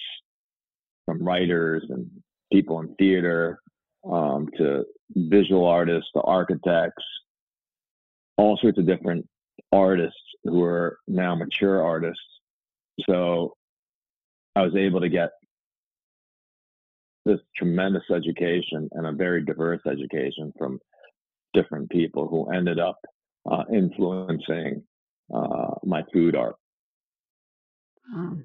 from 1.05 1.23
writers 1.23 1.85
and 1.91 2.09
people 2.53 2.81
in 2.81 2.95
theater 2.97 3.61
um, 4.11 4.49
to 4.57 4.85
visual 5.15 5.67
artists 5.67 6.11
to 6.15 6.21
architects, 6.23 7.05
all 8.37 8.57
sorts 8.61 8.79
of 8.79 8.87
different 8.87 9.27
artists 9.73 10.21
who 10.45 10.63
are 10.63 10.99
now 11.07 11.35
mature 11.35 11.83
artists. 11.83 12.23
So 13.09 13.55
I 14.57 14.63
was 14.63 14.75
able 14.77 15.01
to 15.01 15.09
get 15.09 15.31
this 17.25 17.41
tremendous 17.57 18.05
education 18.15 18.89
and 18.93 19.07
a 19.07 19.13
very 19.13 19.45
diverse 19.45 19.83
education 19.87 20.53
from 20.57 20.81
different 21.53 21.91
people 21.91 22.27
who 22.27 22.51
ended 22.51 22.79
up 22.79 22.99
uh, 23.51 23.65
influencing 23.73 24.83
uh, 25.35 25.75
my 25.85 26.03
food 26.13 26.35
art. 26.35 26.57
Wow. 28.13 28.39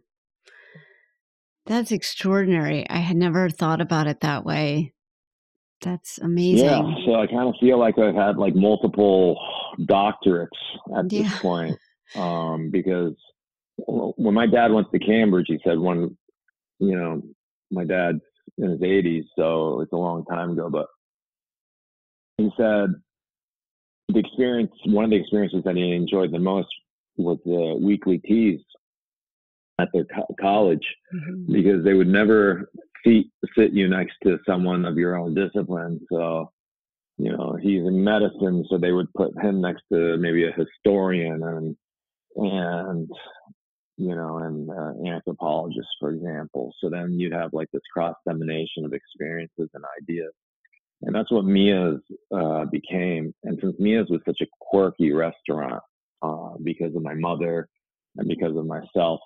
That's 1.65 1.91
extraordinary. 1.91 2.89
I 2.89 2.97
had 2.97 3.15
never 3.15 3.49
thought 3.49 3.79
about 3.79 4.07
it 4.07 4.19
that 4.21 4.43
way. 4.43 4.93
That's 5.81 6.17
amazing. 6.17 6.65
Yeah, 6.65 6.81
so 7.05 7.15
I 7.15 7.27
kind 7.27 7.47
of 7.47 7.55
feel 7.59 7.77
like 7.77 7.97
I've 7.97 8.15
had 8.15 8.37
like 8.37 8.55
multiple 8.55 9.37
doctorates 9.81 10.47
at 10.97 11.09
this 11.09 11.39
point 11.39 11.77
um, 12.15 12.69
because 12.71 13.13
when 13.77 14.33
my 14.33 14.47
dad 14.47 14.71
went 14.71 14.91
to 14.91 14.99
Cambridge, 14.99 15.47
he 15.47 15.59
said 15.63 15.77
one, 15.77 16.17
you 16.79 16.95
know, 16.95 17.21
my 17.71 17.83
dad's 17.83 18.21
in 18.57 18.69
his 18.71 18.79
80s, 18.79 19.23
so 19.37 19.81
it's 19.81 19.93
a 19.93 19.97
long 19.97 20.25
time 20.25 20.51
ago, 20.51 20.69
but 20.69 20.87
he 22.37 22.49
said 22.55 22.89
the 24.09 24.19
experience, 24.19 24.71
one 24.85 25.05
of 25.05 25.09
the 25.09 25.17
experiences 25.17 25.63
that 25.65 25.75
he 25.75 25.91
enjoyed 25.91 26.31
the 26.31 26.39
most 26.39 26.67
was 27.17 27.37
the 27.45 27.77
weekly 27.81 28.19
teas 28.19 28.59
at 29.79 29.89
their 29.93 30.05
co- 30.05 30.35
college 30.39 30.85
mm-hmm. 31.13 31.51
because 31.51 31.83
they 31.83 31.93
would 31.93 32.07
never 32.07 32.69
seat, 33.03 33.31
sit 33.57 33.71
you 33.71 33.87
next 33.87 34.15
to 34.23 34.39
someone 34.47 34.85
of 34.85 34.97
your 34.97 35.17
own 35.17 35.33
discipline. 35.33 35.99
So, 36.11 36.51
you 37.17 37.31
know, 37.31 37.57
he's 37.61 37.81
in 37.81 38.03
medicine, 38.03 38.65
so 38.69 38.77
they 38.77 38.91
would 38.91 39.11
put 39.13 39.37
him 39.41 39.61
next 39.61 39.83
to 39.91 40.17
maybe 40.17 40.45
a 40.45 40.51
historian 40.51 41.43
and 41.43 41.75
and 42.35 43.09
you 43.97 44.15
know, 44.15 44.39
and 44.39 44.69
uh, 44.69 45.07
anthropologist, 45.07 45.87
for 45.99 46.11
example. 46.11 46.73
So 46.81 46.89
then 46.89 47.19
you'd 47.19 47.33
have 47.33 47.53
like 47.53 47.69
this 47.71 47.81
cross 47.93 48.15
semination 48.27 48.85
of 48.85 48.93
experiences 48.93 49.69
and 49.73 49.83
ideas. 50.01 50.31
And 51.03 51.13
that's 51.13 51.31
what 51.31 51.45
Miya's 51.45 52.01
uh, 52.35 52.65
became. 52.65 53.33
And 53.43 53.59
since 53.61 53.75
Miya's 53.79 54.09
was 54.09 54.21
such 54.25 54.41
a 54.41 54.47
quirky 54.59 55.11
restaurant 55.11 55.81
uh, 56.21 56.53
because 56.63 56.95
of 56.95 57.03
my 57.03 57.13
mother 57.13 57.67
and 58.17 58.27
because 58.27 58.55
of 58.57 58.65
myself, 58.65 59.19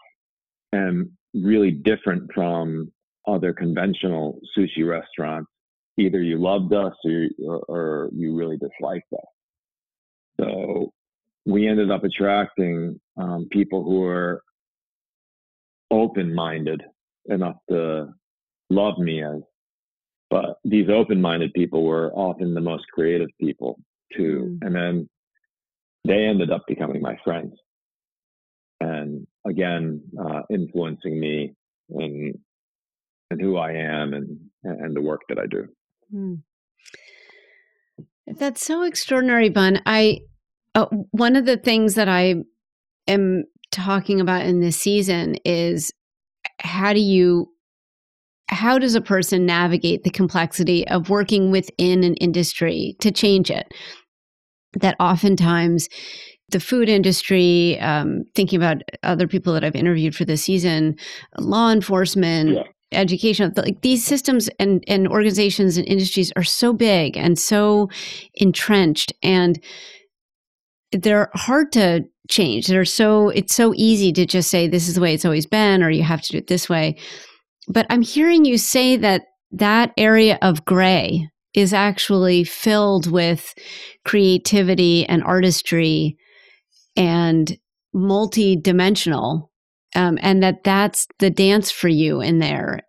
and 0.73 1.09
really 1.33 1.71
different 1.71 2.31
from 2.33 2.91
other 3.27 3.53
conventional 3.53 4.39
sushi 4.57 4.87
restaurants. 4.87 5.49
Either 5.97 6.21
you 6.21 6.37
loved 6.37 6.73
us 6.73 6.93
or, 7.05 7.59
or 7.67 8.09
you 8.13 8.35
really 8.35 8.57
disliked 8.57 9.11
us. 9.13 9.25
So 10.39 10.93
we 11.45 11.67
ended 11.67 11.89
up 11.89 12.03
attracting 12.03 12.99
um, 13.17 13.47
people 13.51 13.83
who 13.83 14.01
were 14.01 14.43
open-minded 15.89 16.83
enough 17.29 17.55
to 17.69 18.13
love 18.69 18.97
me 18.99 19.23
as 19.23 19.41
but 20.29 20.57
these 20.65 20.89
open-minded 20.89 21.53
people 21.53 21.83
were 21.85 22.11
often 22.13 22.53
the 22.53 22.61
most 22.61 22.83
creative 22.93 23.29
people 23.39 23.79
too 24.15 24.57
mm. 24.61 24.65
and 24.65 24.75
then 24.75 25.09
they 26.05 26.25
ended 26.25 26.51
up 26.51 26.63
becoming 26.67 27.01
my 27.01 27.17
friends 27.23 27.53
and 28.81 29.25
again 29.47 30.01
uh, 30.19 30.41
influencing 30.49 31.19
me 31.19 31.53
in 31.89 32.33
and 33.29 33.41
who 33.41 33.57
I 33.57 33.71
am 33.71 34.13
and 34.13 34.39
and 34.63 34.95
the 34.95 35.01
work 35.01 35.21
that 35.29 35.39
I 35.39 35.45
do. 35.45 35.67
Mm. 36.13 36.41
That's 38.27 38.65
so 38.65 38.83
extraordinary, 38.83 39.49
Bun. 39.49 39.81
I 39.85 40.19
uh, 40.75 40.85
one 41.11 41.35
of 41.35 41.45
the 41.45 41.57
things 41.57 41.95
that 41.95 42.09
I 42.09 42.35
am 43.07 43.45
talking 43.71 44.21
about 44.21 44.45
in 44.45 44.59
this 44.59 44.77
season 44.77 45.35
is 45.45 45.91
how 46.59 46.93
do 46.93 46.99
you 46.99 47.51
how 48.49 48.79
does 48.79 48.95
a 48.95 49.01
person 49.01 49.45
navigate 49.45 50.03
the 50.03 50.09
complexity 50.09 50.87
of 50.87 51.09
working 51.09 51.51
within 51.51 52.03
an 52.03 52.13
industry 52.15 52.95
to 53.01 53.11
change 53.11 53.51
it 53.51 53.67
that 54.79 54.95
oftentimes 54.99 55.89
the 56.49 56.59
food 56.59 56.87
industry, 56.87 57.77
um, 57.79 58.23
thinking 58.33 58.57
about 58.57 58.81
other 59.03 59.27
people 59.27 59.53
that 59.53 59.63
I've 59.63 59.75
interviewed 59.75 60.15
for 60.15 60.25
this 60.25 60.43
season, 60.43 60.95
law 61.37 61.71
enforcement, 61.71 62.51
yeah. 62.51 62.63
education, 62.93 63.53
like 63.57 63.81
these 63.81 64.05
systems 64.05 64.49
and, 64.59 64.83
and 64.87 65.07
organizations 65.07 65.77
and 65.77 65.87
industries 65.87 66.31
are 66.35 66.43
so 66.43 66.71
big 66.71 67.17
and 67.17 67.37
so 67.37 67.89
entrenched 68.35 69.11
and 69.21 69.61
they're 70.93 71.29
hard 71.33 71.71
to 71.73 72.05
change. 72.29 72.67
They're 72.67 72.85
so 72.85 73.29
it's 73.29 73.53
so 73.53 73.73
easy 73.75 74.13
to 74.13 74.25
just 74.25 74.49
say 74.49 74.67
this 74.67 74.87
is 74.87 74.95
the 74.95 75.01
way 75.01 75.13
it's 75.13 75.25
always 75.25 75.45
been 75.45 75.83
or 75.83 75.89
you 75.89 76.03
have 76.03 76.21
to 76.23 76.31
do 76.31 76.37
it 76.37 76.47
this 76.47 76.69
way. 76.69 76.97
But 77.67 77.85
I'm 77.89 78.01
hearing 78.01 78.45
you 78.45 78.57
say 78.57 78.95
that 78.97 79.23
that 79.51 79.91
area 79.97 80.37
of 80.41 80.63
gray 80.63 81.29
is 81.53 81.73
actually 81.73 82.43
filled 82.43 83.11
with 83.11 83.53
creativity 84.05 85.05
and 85.07 85.23
artistry 85.23 86.17
and 86.97 87.57
multi-dimensional 87.93 89.51
um, 89.95 90.19
and 90.21 90.43
that 90.43 90.63
that's 90.63 91.07
the 91.19 91.29
dance 91.29 91.71
for 91.71 91.87
you 91.87 92.19
in 92.19 92.39
there. 92.39 92.81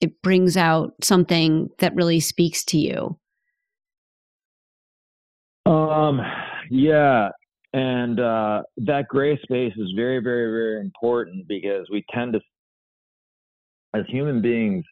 It 0.00 0.22
brings 0.22 0.56
out 0.56 0.92
something 1.02 1.68
that 1.78 1.94
really 1.94 2.20
speaks 2.20 2.64
to 2.66 2.78
you. 2.78 3.18
Um 5.66 6.20
yeah 6.70 7.28
and 7.72 8.18
uh, 8.18 8.62
that 8.78 9.08
gray 9.08 9.38
space 9.42 9.72
is 9.76 9.92
very 9.94 10.20
very 10.20 10.50
very 10.50 10.80
important 10.80 11.46
because 11.46 11.86
we 11.90 12.04
tend 12.12 12.32
to 12.32 12.40
as 13.94 14.04
human 14.08 14.40
beings 14.40 14.84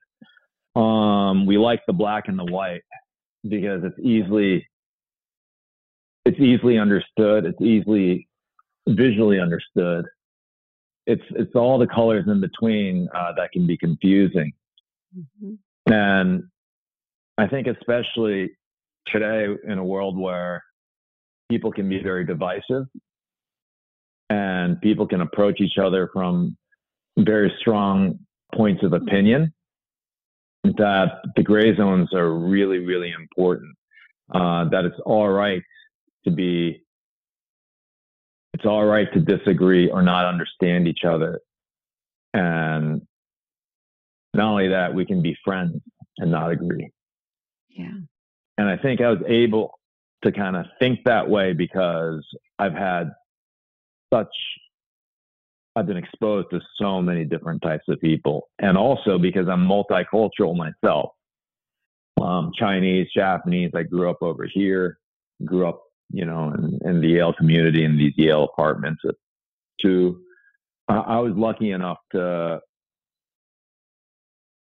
um, 0.76 1.46
we 1.46 1.56
like 1.56 1.80
the 1.86 1.92
black 1.92 2.24
and 2.28 2.38
the 2.38 2.44
white 2.44 2.82
because 3.48 3.82
it's 3.82 3.98
easily 3.98 4.66
it's 6.28 6.38
easily 6.40 6.78
understood. 6.78 7.46
It's 7.46 7.60
easily 7.62 8.28
visually 8.86 9.40
understood. 9.40 10.04
It's 11.06 11.22
it's 11.30 11.54
all 11.54 11.78
the 11.78 11.86
colors 11.86 12.24
in 12.26 12.42
between 12.42 13.08
uh, 13.14 13.32
that 13.38 13.50
can 13.50 13.66
be 13.66 13.78
confusing. 13.78 14.52
Mm-hmm. 15.16 15.92
And 15.92 16.42
I 17.38 17.46
think 17.46 17.66
especially 17.66 18.50
today 19.06 19.46
in 19.66 19.78
a 19.78 19.84
world 19.84 20.18
where 20.18 20.62
people 21.50 21.72
can 21.72 21.88
be 21.88 22.02
very 22.02 22.26
divisive 22.26 22.84
and 24.28 24.78
people 24.82 25.06
can 25.06 25.22
approach 25.22 25.62
each 25.62 25.78
other 25.82 26.10
from 26.12 26.58
very 27.18 27.50
strong 27.58 28.18
points 28.54 28.82
of 28.84 28.92
opinion 28.92 29.54
that 30.64 31.22
the 31.36 31.42
gray 31.42 31.74
zones 31.74 32.12
are 32.12 32.34
really 32.34 32.80
really 32.80 33.12
important 33.12 33.74
uh, 34.34 34.68
that 34.68 34.84
it's 34.84 35.00
all 35.06 35.30
right 35.30 35.62
to 36.24 36.30
be 36.30 36.82
it's 38.54 38.66
all 38.66 38.84
right 38.84 39.06
to 39.12 39.20
disagree 39.20 39.88
or 39.88 40.02
not 40.02 40.26
understand 40.26 40.88
each 40.88 41.04
other. 41.06 41.40
And 42.34 43.02
not 44.34 44.50
only 44.50 44.68
that 44.68 44.92
we 44.92 45.06
can 45.06 45.22
be 45.22 45.36
friends 45.44 45.80
and 46.18 46.30
not 46.30 46.50
agree. 46.50 46.90
Yeah. 47.68 47.92
And 48.58 48.68
i 48.68 48.76
think 48.76 49.00
i 49.00 49.08
was 49.08 49.22
able 49.28 49.78
to 50.24 50.32
kind 50.32 50.56
of 50.56 50.66
think 50.80 51.00
that 51.04 51.28
way 51.28 51.52
because 51.52 52.26
i've 52.58 52.72
had 52.72 53.10
such 54.12 54.26
i've 55.76 55.86
been 55.86 55.96
exposed 55.96 56.48
to 56.50 56.60
so 56.76 57.00
many 57.00 57.24
different 57.24 57.62
types 57.62 57.84
of 57.88 58.00
people. 58.00 58.48
And 58.58 58.76
also 58.76 59.18
because 59.18 59.48
i'm 59.48 59.66
multicultural 59.66 60.56
myself. 60.56 61.10
Um, 62.20 62.50
chinese 62.58 63.06
japanese 63.14 63.70
i 63.76 63.84
grew 63.84 64.10
up 64.10 64.18
over 64.22 64.44
here 64.52 64.98
grew 65.44 65.68
up 65.68 65.82
you 66.10 66.24
know, 66.24 66.52
in, 66.52 66.78
in 66.84 67.00
the 67.00 67.08
Yale 67.08 67.32
community 67.32 67.84
in 67.84 67.96
these 67.96 68.14
Yale 68.16 68.44
apartments. 68.44 69.02
To, 69.82 70.20
I 70.88 71.18
was 71.20 71.34
lucky 71.36 71.70
enough 71.70 71.98
to 72.12 72.60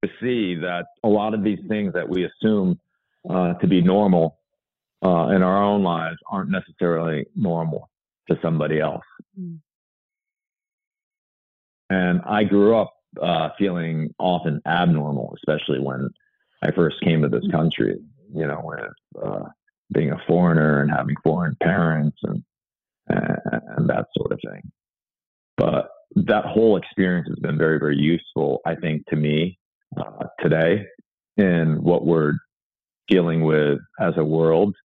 to 0.04 0.10
see 0.22 0.56
that 0.56 0.86
a 1.04 1.08
lot 1.08 1.34
of 1.34 1.44
these 1.44 1.60
things 1.70 1.94
that 1.94 2.08
we 2.08 2.26
assume 2.26 2.78
uh, 3.30 3.54
to 3.54 3.68
be 3.68 3.82
normal 3.82 4.38
uh, 5.04 5.28
in 5.30 5.42
our 5.42 5.64
own 5.64 5.82
lives 5.82 6.18
aren't 6.30 6.50
necessarily 6.50 7.26
normal 7.36 7.90
to 8.30 8.38
somebody 8.42 8.80
else. 8.80 9.06
Mm. 9.40 9.60
And 11.90 12.22
I 12.26 12.44
grew 12.44 12.76
up 12.76 12.94
uh, 13.22 13.50
feeling 13.58 14.14
often 14.18 14.62
abnormal, 14.66 15.36
especially 15.38 15.80
when 15.80 16.10
I 16.62 16.72
first 16.72 17.00
came 17.02 17.22
to 17.22 17.30
this 17.30 17.48
country. 17.52 18.00
You 18.34 18.48
know, 18.48 18.62
when 18.64 18.80
uh, 19.24 19.50
being 19.92 20.12
a 20.12 20.22
foreigner 20.28 20.82
and 20.82 20.92
having 20.92 21.16
foreign 21.24 21.56
parents 21.62 22.18
and, 22.24 22.44
and 23.08 23.38
and 23.78 23.90
that 23.90 24.06
sort 24.18 24.32
of 24.32 24.40
thing. 24.46 24.72
But 25.58 25.90
that 26.16 26.46
whole 26.46 26.78
experience 26.78 27.28
has 27.30 27.40
been 27.40 27.58
very, 27.58 27.80
very 27.80 27.98
useful, 27.98 28.62
I 28.66 28.76
think, 28.76 29.06
to 29.08 29.16
me 29.16 29.58
uh, 29.98 30.26
today 30.40 30.86
in 31.38 31.82
what 31.82 32.06
we're 32.06 32.34
dealing 33.08 33.44
with 33.44 33.80
as 34.00 34.14
a 34.18 34.24
world 34.24 34.76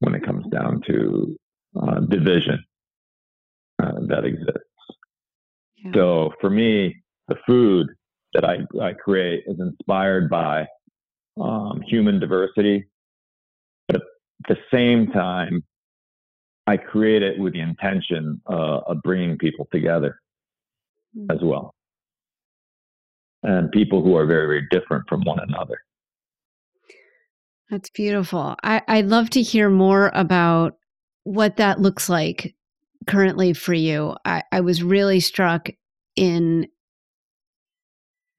when 0.00 0.14
it 0.14 0.24
comes 0.24 0.46
down 0.50 0.80
to 0.88 1.36
uh, 1.80 2.00
division 2.00 2.64
uh, 3.82 3.92
that 4.06 4.24
exists. 4.24 4.62
Yeah. 5.76 5.90
So 5.94 6.32
for 6.40 6.50
me, 6.50 6.96
the 7.28 7.36
food 7.46 7.88
that 8.34 8.44
I, 8.44 8.58
I 8.82 8.92
create 8.92 9.44
is 9.46 9.58
inspired 9.60 10.30
by 10.30 10.66
um, 11.40 11.82
human 11.86 12.18
diversity, 12.18 12.86
the 14.46 14.56
same 14.72 15.08
time, 15.08 15.64
I 16.66 16.76
create 16.76 17.22
it 17.22 17.38
with 17.38 17.54
the 17.54 17.60
intention 17.60 18.40
uh, 18.48 18.80
of 18.86 19.02
bringing 19.02 19.38
people 19.38 19.66
together 19.72 20.20
mm-hmm. 21.16 21.30
as 21.30 21.38
well, 21.42 21.74
and 23.42 23.70
people 23.72 24.02
who 24.02 24.16
are 24.16 24.26
very, 24.26 24.46
very 24.46 24.66
different 24.70 25.08
from 25.08 25.22
one 25.22 25.40
another. 25.40 25.78
That's 27.70 27.90
beautiful. 27.90 28.56
I, 28.62 28.82
I'd 28.88 29.06
love 29.06 29.30
to 29.30 29.42
hear 29.42 29.68
more 29.68 30.10
about 30.14 30.76
what 31.24 31.56
that 31.56 31.80
looks 31.80 32.08
like 32.08 32.54
currently 33.06 33.52
for 33.52 33.74
you. 33.74 34.16
I, 34.24 34.42
I 34.52 34.60
was 34.60 34.82
really 34.82 35.20
struck 35.20 35.68
in 36.16 36.68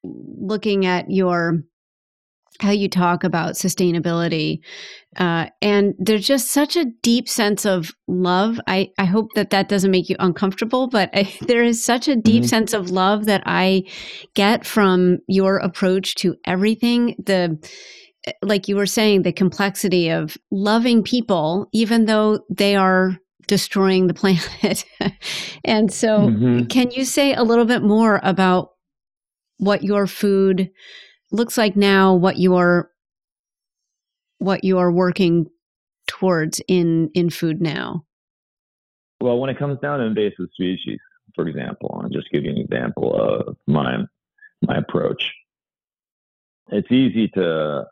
looking 0.03 0.85
at 0.85 1.11
your 1.11 1.63
how 2.59 2.71
you 2.71 2.89
talk 2.89 3.23
about 3.23 3.53
sustainability 3.53 4.59
uh, 5.17 5.47
and 5.61 5.95
there's 5.97 6.27
just 6.27 6.51
such 6.51 6.75
a 6.75 6.85
deep 7.01 7.27
sense 7.27 7.65
of 7.65 7.91
love 8.07 8.59
i, 8.67 8.89
I 8.97 9.05
hope 9.05 9.33
that 9.35 9.49
that 9.51 9.69
doesn't 9.69 9.91
make 9.91 10.09
you 10.09 10.15
uncomfortable 10.19 10.87
but 10.87 11.09
I, 11.13 11.33
there 11.41 11.63
is 11.63 11.83
such 11.83 12.07
a 12.07 12.15
deep 12.15 12.43
mm-hmm. 12.43 12.49
sense 12.49 12.73
of 12.73 12.89
love 12.89 13.25
that 13.25 13.43
i 13.45 13.83
get 14.35 14.65
from 14.65 15.19
your 15.27 15.57
approach 15.57 16.15
to 16.15 16.35
everything 16.45 17.15
the 17.23 17.57
like 18.41 18.67
you 18.67 18.75
were 18.75 18.85
saying 18.85 19.21
the 19.21 19.31
complexity 19.31 20.09
of 20.09 20.37
loving 20.51 21.03
people 21.03 21.67
even 21.71 22.05
though 22.05 22.41
they 22.49 22.75
are 22.75 23.17
destroying 23.47 24.07
the 24.07 24.13
planet 24.15 24.85
and 25.63 25.91
so 25.91 26.19
mm-hmm. 26.19 26.65
can 26.65 26.91
you 26.91 27.05
say 27.05 27.33
a 27.33 27.43
little 27.43 27.65
bit 27.65 27.81
more 27.81 28.19
about 28.23 28.71
what 29.57 29.83
your 29.83 30.07
food 30.07 30.69
looks 31.31 31.57
like 31.57 31.75
now, 31.75 32.13
what 32.13 32.37
you're 32.37 32.91
what 34.39 34.63
you 34.63 34.77
are 34.77 34.91
working 34.91 35.49
towards 36.07 36.61
in 36.67 37.09
in 37.13 37.29
food 37.29 37.61
now? 37.61 38.05
Well, 39.21 39.39
when 39.39 39.49
it 39.49 39.59
comes 39.59 39.79
down 39.79 39.99
to 39.99 40.05
invasive 40.05 40.47
species, 40.53 40.99
for 41.35 41.47
example, 41.47 41.99
I'll 42.01 42.09
just 42.09 42.31
give 42.31 42.43
you 42.43 42.51
an 42.51 42.57
example 42.57 43.15
of 43.15 43.57
my 43.67 43.97
my 44.61 44.77
approach. 44.77 45.31
It's 46.71 46.91
easy 46.91 47.27
to 47.29 47.85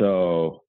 so 0.00 0.62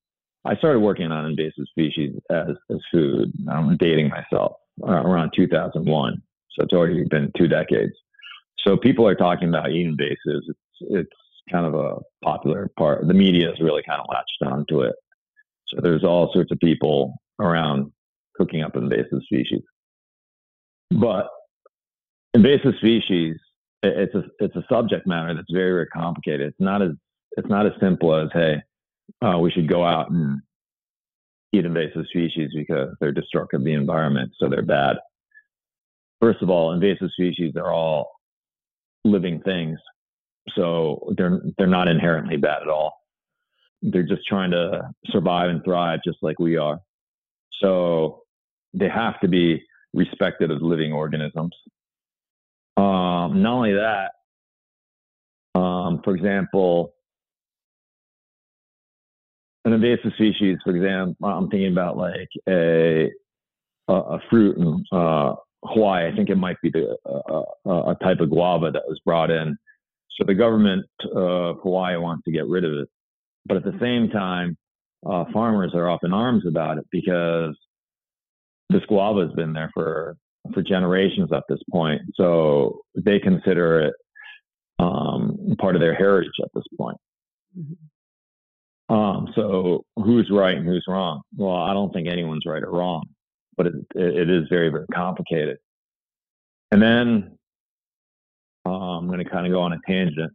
I 0.46 0.56
started 0.56 0.80
working 0.80 1.12
on 1.12 1.26
invasive 1.26 1.66
species 1.70 2.16
as, 2.30 2.56
as 2.72 2.80
food. 2.92 3.32
I'm 3.50 3.78
dating 3.78 4.10
myself 4.10 4.54
uh, 4.82 4.92
around 4.92 5.32
2001, 5.36 6.22
so 6.52 6.64
it's 6.64 6.74
already 6.74 7.04
been 7.04 7.32
two 7.38 7.48
decades. 7.48 7.94
So 8.66 8.78
people 8.78 9.08
are 9.08 9.16
talking 9.16 9.50
about 9.50 9.72
eating 9.72 9.96
invasives. 9.98 10.42
It's 10.48 10.60
it's 10.82 11.10
kind 11.52 11.66
of 11.66 11.74
a 11.74 11.98
popular 12.24 12.70
part. 12.78 13.08
The 13.08 13.14
media 13.14 13.48
has 13.48 13.60
really 13.60 13.84
kind 13.88 14.00
of 14.00 14.08
latched 14.10 14.54
onto 14.54 14.82
it. 14.82 14.96
So 15.68 15.80
there's 15.82 16.04
all 16.04 16.32
sorts 16.34 16.52
of 16.52 16.60
people 16.60 17.16
around 17.40 17.92
cooking 18.36 18.62
up 18.62 18.76
invasive 18.76 19.22
species. 19.24 19.62
But 20.92 21.28
invasive 22.34 22.74
species, 22.78 23.36
it's 23.84 24.16
a 24.16 24.24
it's 24.40 24.56
a 24.56 24.66
subject 24.70 25.08
matter 25.08 25.34
that's 25.34 25.52
very 25.52 25.72
very 25.72 25.88
complicated. 25.88 26.48
It's 26.48 26.60
not 26.60 26.82
as 26.82 26.92
it's 27.38 27.50
not 27.50 27.66
as 27.66 27.74
simple 27.80 28.16
as 28.16 28.30
hey, 28.34 28.62
uh, 29.22 29.38
we 29.40 29.52
should 29.52 29.68
go 29.68 29.86
out 29.86 30.10
and 30.12 30.42
eat 31.54 31.66
invasive 31.66 32.06
species 32.10 32.52
because 32.54 32.90
they're 33.00 33.12
destructive 33.12 33.62
of 33.62 33.66
the 33.66 33.74
environment, 33.74 34.32
so 34.38 34.50
they're 34.50 34.62
bad. 34.62 34.98
First 36.22 36.42
of 36.42 36.50
all, 36.50 36.74
invasive 36.74 37.10
species 37.12 37.54
are 37.56 37.72
all 37.72 38.19
living 39.06 39.42
things. 39.42 39.80
So 40.56 41.14
they're 41.18 41.42
they're 41.58 41.68
not 41.68 41.88
inherently 41.88 42.38
bad 42.38 42.62
at 42.62 42.70
all. 42.70 42.94
They're 43.82 44.04
just 44.04 44.26
trying 44.28 44.52
to 44.52 44.90
survive 45.06 45.50
and 45.50 45.64
thrive 45.64 46.00
just 46.04 46.18
like 46.22 46.40
we 46.40 46.58
are. 46.58 46.80
So 47.62 48.24
they 48.74 48.90
have 48.90 49.20
to 49.22 49.28
be 49.28 49.64
respected 49.94 50.52
as 50.52 50.58
living 50.62 50.94
organisms. 50.94 51.56
Um, 52.78 53.42
not 53.42 53.54
only 53.54 53.74
that, 53.74 54.12
um, 55.60 56.02
for 56.04 56.16
example, 56.16 56.94
an 59.66 59.74
invasive 59.74 60.14
species, 60.14 60.58
for 60.64 60.76
example, 60.76 61.28
I'm 61.28 61.50
thinking 61.50 61.72
about 61.72 61.98
like 61.98 62.30
a 62.48 63.12
a, 63.88 63.94
a 63.94 64.20
fruit 64.30 64.58
and 64.58 64.86
uh, 64.92 65.36
Hawaii. 65.64 66.08
I 66.08 66.16
think 66.16 66.30
it 66.30 66.36
might 66.36 66.58
be 66.62 66.70
the, 66.70 66.96
uh, 67.06 67.44
uh, 67.66 67.92
a 67.92 67.96
type 68.04 68.20
of 68.20 68.30
guava 68.30 68.72
that 68.72 68.88
was 68.88 69.00
brought 69.06 69.32
in. 69.32 69.58
So 70.18 70.26
the 70.26 70.36
government 70.36 70.86
of 71.14 71.58
Hawaii 71.64 71.98
wants 71.98 72.24
to 72.26 72.32
get 72.32 72.48
rid 72.48 72.66
of 72.66 72.74
it, 72.74 72.90
but 73.46 73.58
at 73.58 73.64
the 73.64 73.78
same 73.80 74.10
time, 74.10 74.58
uh, 75.06 75.26
farmers 75.32 75.74
are 75.74 75.90
up 75.90 76.04
in 76.04 76.14
arms 76.14 76.46
about 76.46 76.78
it 76.78 76.86
because 76.92 77.56
this 78.70 78.84
guava 78.88 79.26
has 79.26 79.32
been 79.34 79.54
there 79.54 79.72
for 79.74 80.18
for 80.54 80.62
generations 80.62 81.32
at 81.32 81.44
this 81.48 81.60
point. 81.72 82.02
So 82.16 82.80
they 82.96 83.20
consider 83.20 83.82
it 83.82 83.94
um, 84.78 85.56
part 85.60 85.76
of 85.76 85.82
their 85.82 85.94
heritage 85.94 86.32
at 86.42 86.50
this 86.54 86.64
point. 86.78 86.98
Mm-hmm. 87.58 88.94
Um, 88.94 89.28
so 89.36 89.86
who's 89.96 90.30
right 90.32 90.58
and 90.58 90.66
who's 90.66 90.86
wrong? 90.88 91.22
Well, 91.38 91.56
I 91.56 91.74
don't 91.74 91.94
think 91.94 92.08
anyone's 92.08 92.46
right 92.46 92.64
or 92.64 92.72
wrong 92.72 93.06
but 93.60 93.68
it, 93.68 93.74
it 93.94 94.30
is 94.30 94.48
very, 94.48 94.70
very 94.70 94.86
complicated. 94.88 95.58
And 96.72 96.82
then 96.82 97.38
uh, 98.66 98.70
I'm 98.70 99.08
going 99.08 99.20
to 99.20 99.30
kind 99.30 99.46
of 99.46 99.52
go 99.52 99.60
on 99.60 99.74
a 99.74 99.80
tangent. 99.86 100.32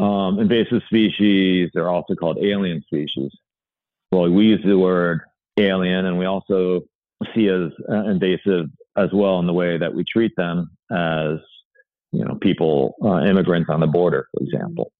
Um, 0.00 0.40
invasive 0.40 0.82
species, 0.86 1.70
they're 1.72 1.88
also 1.88 2.16
called 2.16 2.38
alien 2.42 2.82
species. 2.82 3.30
Well, 4.10 4.28
we 4.28 4.46
use 4.46 4.60
the 4.64 4.76
word 4.76 5.20
alien, 5.56 6.06
and 6.06 6.18
we 6.18 6.24
also 6.24 6.80
see 7.32 7.46
as 7.46 7.70
uh, 7.88 8.08
invasive 8.08 8.66
as 8.96 9.10
well 9.12 9.38
in 9.38 9.46
the 9.46 9.52
way 9.52 9.78
that 9.78 9.94
we 9.94 10.02
treat 10.02 10.34
them 10.36 10.70
as, 10.90 11.38
you 12.10 12.24
know, 12.24 12.38
people, 12.40 12.96
uh, 13.04 13.20
immigrants 13.20 13.70
on 13.70 13.78
the 13.78 13.86
border, 13.86 14.26
for 14.32 14.42
example. 14.42 14.90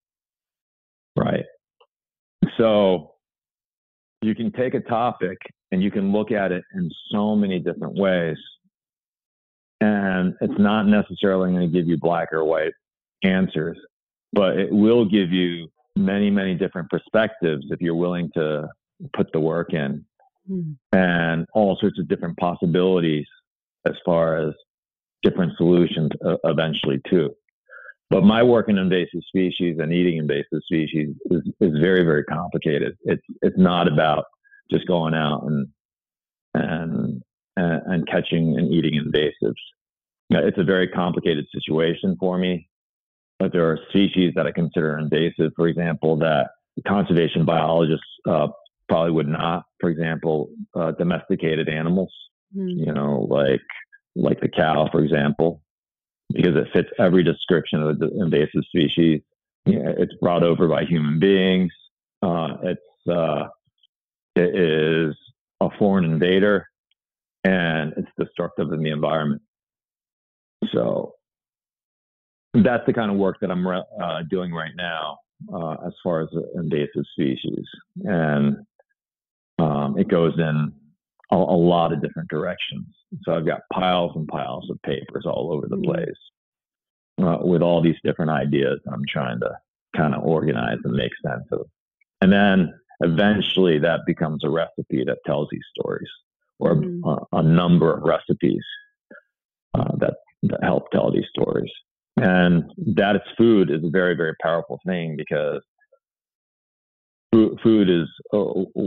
Right. 1.16 1.44
So 2.56 3.14
you 4.22 4.36
can 4.36 4.52
take 4.52 4.74
a 4.74 4.80
topic 4.80 5.38
and 5.72 5.82
you 5.82 5.90
can 5.90 6.12
look 6.12 6.30
at 6.30 6.52
it 6.52 6.64
in 6.74 6.90
so 7.10 7.36
many 7.36 7.58
different 7.58 7.94
ways. 7.94 8.36
And 9.80 10.34
it's 10.40 10.58
not 10.58 10.86
necessarily 10.86 11.52
going 11.52 11.70
to 11.70 11.78
give 11.78 11.86
you 11.86 11.96
black 11.98 12.32
or 12.32 12.44
white 12.44 12.72
answers, 13.22 13.78
but 14.32 14.56
it 14.56 14.72
will 14.72 15.04
give 15.04 15.30
you 15.30 15.68
many, 15.96 16.30
many 16.30 16.54
different 16.54 16.90
perspectives 16.90 17.66
if 17.70 17.80
you're 17.80 17.94
willing 17.94 18.30
to 18.34 18.68
put 19.12 19.30
the 19.32 19.40
work 19.40 19.72
in 19.72 20.04
mm. 20.50 20.76
and 20.92 21.46
all 21.54 21.76
sorts 21.80 21.98
of 21.98 22.08
different 22.08 22.36
possibilities 22.38 23.26
as 23.86 23.94
far 24.04 24.36
as 24.36 24.54
different 25.22 25.52
solutions 25.56 26.10
uh, 26.26 26.36
eventually 26.44 27.00
too. 27.08 27.30
But 28.10 28.24
my 28.24 28.42
work 28.42 28.68
in 28.68 28.78
invasive 28.78 29.20
species 29.28 29.78
and 29.80 29.92
eating 29.92 30.16
invasive 30.16 30.62
species 30.64 31.14
is, 31.30 31.42
is 31.60 31.78
very, 31.78 32.04
very 32.04 32.24
complicated. 32.24 32.96
It's 33.04 33.22
it's 33.42 33.58
not 33.58 33.86
about 33.86 34.24
just 34.70 34.86
going 34.86 35.14
out 35.14 35.44
and 35.44 35.68
and 36.54 37.22
and 37.56 38.06
catching 38.06 38.56
and 38.56 38.72
eating 38.72 38.94
invasives. 38.94 39.54
It's 40.30 40.58
a 40.58 40.64
very 40.64 40.88
complicated 40.88 41.46
situation 41.52 42.16
for 42.20 42.38
me. 42.38 42.68
But 43.38 43.52
there 43.52 43.68
are 43.70 43.78
species 43.90 44.32
that 44.34 44.46
I 44.46 44.52
consider 44.52 44.98
invasive, 44.98 45.52
for 45.56 45.68
example, 45.68 46.16
that 46.18 46.50
conservation 46.86 47.44
biologists 47.44 48.06
uh, 48.28 48.48
probably 48.88 49.12
would 49.12 49.28
not. 49.28 49.64
For 49.80 49.90
example, 49.90 50.50
uh, 50.74 50.92
domesticated 50.92 51.68
animals, 51.68 52.12
mm. 52.56 52.68
you 52.86 52.92
know, 52.92 53.26
like 53.30 53.62
like 54.16 54.40
the 54.40 54.48
cow, 54.48 54.88
for 54.90 55.02
example. 55.02 55.62
because 56.32 56.56
it 56.56 56.68
fits 56.72 56.88
every 56.98 57.24
description 57.24 57.82
of 57.82 57.98
the 57.98 58.10
invasive 58.20 58.64
species. 58.64 59.20
it's 59.66 60.14
brought 60.20 60.42
over 60.42 60.68
by 60.68 60.84
human 60.84 61.18
beings. 61.18 61.72
Uh, 62.22 62.56
it's 62.62 63.10
uh, 63.10 63.44
it 64.38 64.54
is 64.54 65.16
a 65.60 65.68
foreign 65.78 66.04
invader, 66.04 66.66
and 67.44 67.92
it's 67.96 68.08
destructive 68.18 68.72
in 68.72 68.82
the 68.82 68.90
environment. 68.90 69.42
So 70.72 71.14
that's 72.54 72.84
the 72.86 72.92
kind 72.92 73.10
of 73.10 73.16
work 73.16 73.38
that 73.40 73.50
I'm 73.50 73.66
uh, 73.66 74.22
doing 74.30 74.52
right 74.52 74.72
now 74.76 75.18
uh, 75.52 75.76
as 75.86 75.92
far 76.02 76.22
as 76.22 76.28
invasive 76.54 77.04
species, 77.12 77.64
and 78.04 78.56
um, 79.58 79.98
it 79.98 80.08
goes 80.08 80.34
in 80.38 80.72
a, 81.30 81.36
a, 81.36 81.36
lot 81.36 81.92
of 81.92 82.00
different 82.00 82.28
directions. 82.28 82.86
So 83.24 83.34
I've 83.34 83.46
got 83.46 83.60
piles 83.72 84.12
and 84.14 84.26
piles 84.28 84.68
of 84.70 84.80
papers 84.82 85.24
all 85.26 85.52
over 85.52 85.66
the 85.68 85.76
mm-hmm. 85.76 85.90
place 85.90 86.16
uh, 87.20 87.38
with 87.40 87.62
all 87.62 87.82
these 87.82 87.96
different 88.04 88.30
ideas 88.30 88.80
I'm 88.92 89.04
trying 89.08 89.40
to 89.40 89.50
kind 89.96 90.14
of 90.14 90.22
organize 90.22 90.78
and 90.84 90.94
make 90.94 91.12
sense 91.24 91.44
of. 91.52 91.66
And 92.20 92.32
then 92.32 92.72
eventually 93.00 93.78
that 93.78 94.00
becomes 94.06 94.44
a 94.44 94.50
recipe 94.50 95.04
that 95.04 95.18
tells 95.26 95.48
these 95.50 95.64
stories 95.76 96.08
or 96.58 96.74
mm-hmm. 96.74 97.08
a, 97.08 97.38
a, 97.38 97.42
number 97.42 97.94
of 97.94 98.02
recipes 98.02 98.64
uh, 99.74 99.96
that, 99.98 100.14
that 100.42 100.62
help 100.62 100.90
tell 100.90 101.12
these 101.12 101.26
stories. 101.30 101.70
And 102.16 102.64
that 102.96 103.14
it's 103.14 103.24
food 103.36 103.70
is 103.70 103.84
a 103.84 103.90
very, 103.90 104.16
very 104.16 104.34
powerful 104.42 104.80
thing 104.84 105.16
because 105.16 105.62
food 107.32 107.88
is 107.88 108.08
uh, 108.32 108.38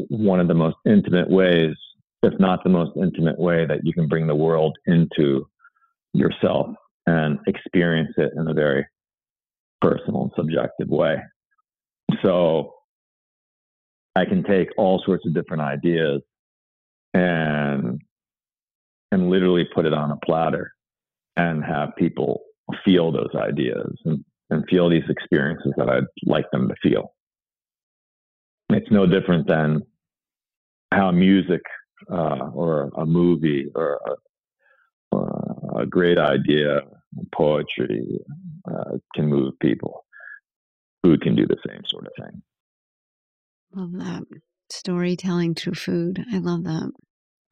one 0.10 0.42
of 0.42 0.48
the 0.50 0.54
most 0.54 0.76
intimate 0.86 1.30
ways, 1.30 1.76
if 2.24 2.38
not 2.40 2.64
the 2.64 2.70
most 2.70 2.92
intimate 2.98 3.40
way, 3.40 3.66
that 3.66 3.80
you 3.84 3.94
can 3.94 4.08
bring 4.08 4.28
the 4.28 4.36
world 4.36 4.78
into 4.86 5.48
yourself 6.14 6.68
and 7.08 7.40
experience 7.48 8.14
it 8.18 8.34
in 8.36 8.48
a 8.48 8.54
very 8.54 8.86
personal 9.80 10.24
and 10.24 10.32
subjective 10.36 10.90
way. 10.90 11.18
So 12.22 12.74
I 14.16 14.26
can 14.26 14.44
take 14.44 14.70
all 14.78 15.02
sorts 15.06 15.26
of 15.26 15.34
different 15.34 15.64
ideas 15.64 16.22
and 17.14 18.02
and 19.12 19.30
literally 19.30 19.68
put 19.74 19.86
it 19.86 19.94
on 19.94 20.12
a 20.12 20.18
platter 20.18 20.74
and 21.38 21.64
have 21.64 21.96
people 21.98 22.42
feel 22.86 23.12
those 23.12 23.34
ideas 23.36 23.94
and, 24.06 24.24
and 24.50 24.66
feel 24.70 24.90
these 24.90 25.10
experiences 25.10 25.74
that 25.78 25.90
I'd 25.90 26.06
like 26.26 26.50
them 26.52 26.70
to 26.70 26.76
feel. 26.82 27.14
It's 28.70 28.90
no 28.90 29.06
different 29.06 29.48
than 29.48 29.82
how 30.94 31.12
music 31.12 31.62
uh, 32.10 32.50
or 32.54 32.90
a 32.96 33.06
movie 33.06 33.70
or 33.76 34.00
a, 34.06 35.16
or 35.16 35.82
a 35.82 35.86
great 35.86 36.18
idea, 36.18 36.82
poetry 37.34 38.20
uh, 38.70 38.98
can 39.14 39.28
move 39.28 39.54
people. 39.60 40.06
Food 41.04 41.22
can 41.22 41.36
do 41.36 41.46
the 41.46 41.58
same 41.68 41.82
sort 41.86 42.08
of 42.08 42.14
thing. 42.18 42.42
Love 43.74 43.94
that. 43.94 44.24
Storytelling 44.70 45.56
through 45.56 45.76
food. 45.76 46.24
I 46.34 46.40
love 46.40 46.64
that. 46.64 46.92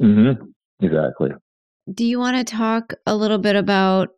Mm-hmm. 0.01 0.45
Exactly. 0.82 1.32
Do 1.93 2.05
you 2.05 2.19
want 2.19 2.38
to 2.38 2.43
talk 2.43 2.93
a 3.05 3.15
little 3.15 3.38
bit 3.38 3.55
about 3.55 4.10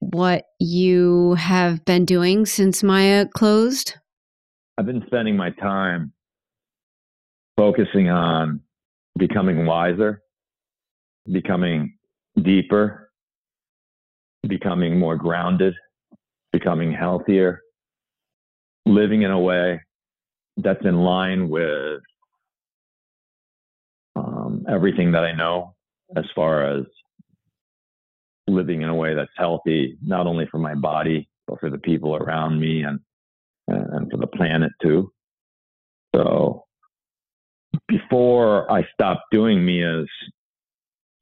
what 0.00 0.44
you 0.58 1.34
have 1.34 1.84
been 1.84 2.04
doing 2.04 2.46
since 2.46 2.82
Maya 2.82 3.26
closed? 3.26 3.94
I've 4.78 4.86
been 4.86 5.02
spending 5.06 5.36
my 5.36 5.50
time 5.50 6.12
focusing 7.56 8.08
on 8.08 8.60
becoming 9.18 9.66
wiser, 9.66 10.22
becoming 11.30 11.96
deeper, 12.42 13.10
becoming 14.48 14.98
more 14.98 15.16
grounded, 15.16 15.74
becoming 16.52 16.92
healthier, 16.92 17.60
living 18.86 19.22
in 19.22 19.30
a 19.30 19.38
way 19.38 19.80
that's 20.56 20.84
in 20.84 20.96
line 20.96 21.48
with 21.48 22.00
um, 24.16 24.64
everything 24.68 25.12
that 25.12 25.24
I 25.24 25.32
know 25.32 25.74
as 26.16 26.24
far 26.34 26.78
as 26.78 26.84
living 28.48 28.82
in 28.82 28.88
a 28.88 28.94
way 28.94 29.14
that's 29.14 29.30
healthy, 29.36 29.96
not 30.02 30.26
only 30.26 30.46
for 30.50 30.58
my 30.58 30.74
body, 30.74 31.28
but 31.46 31.60
for 31.60 31.70
the 31.70 31.78
people 31.78 32.16
around 32.16 32.60
me 32.60 32.82
and, 32.82 32.98
and 33.68 34.10
for 34.10 34.16
the 34.16 34.26
planet 34.26 34.72
too. 34.82 35.12
So 36.14 36.64
before 37.88 38.70
I 38.70 38.84
stopped 38.92 39.22
doing 39.30 39.64
Miya's, 39.64 40.10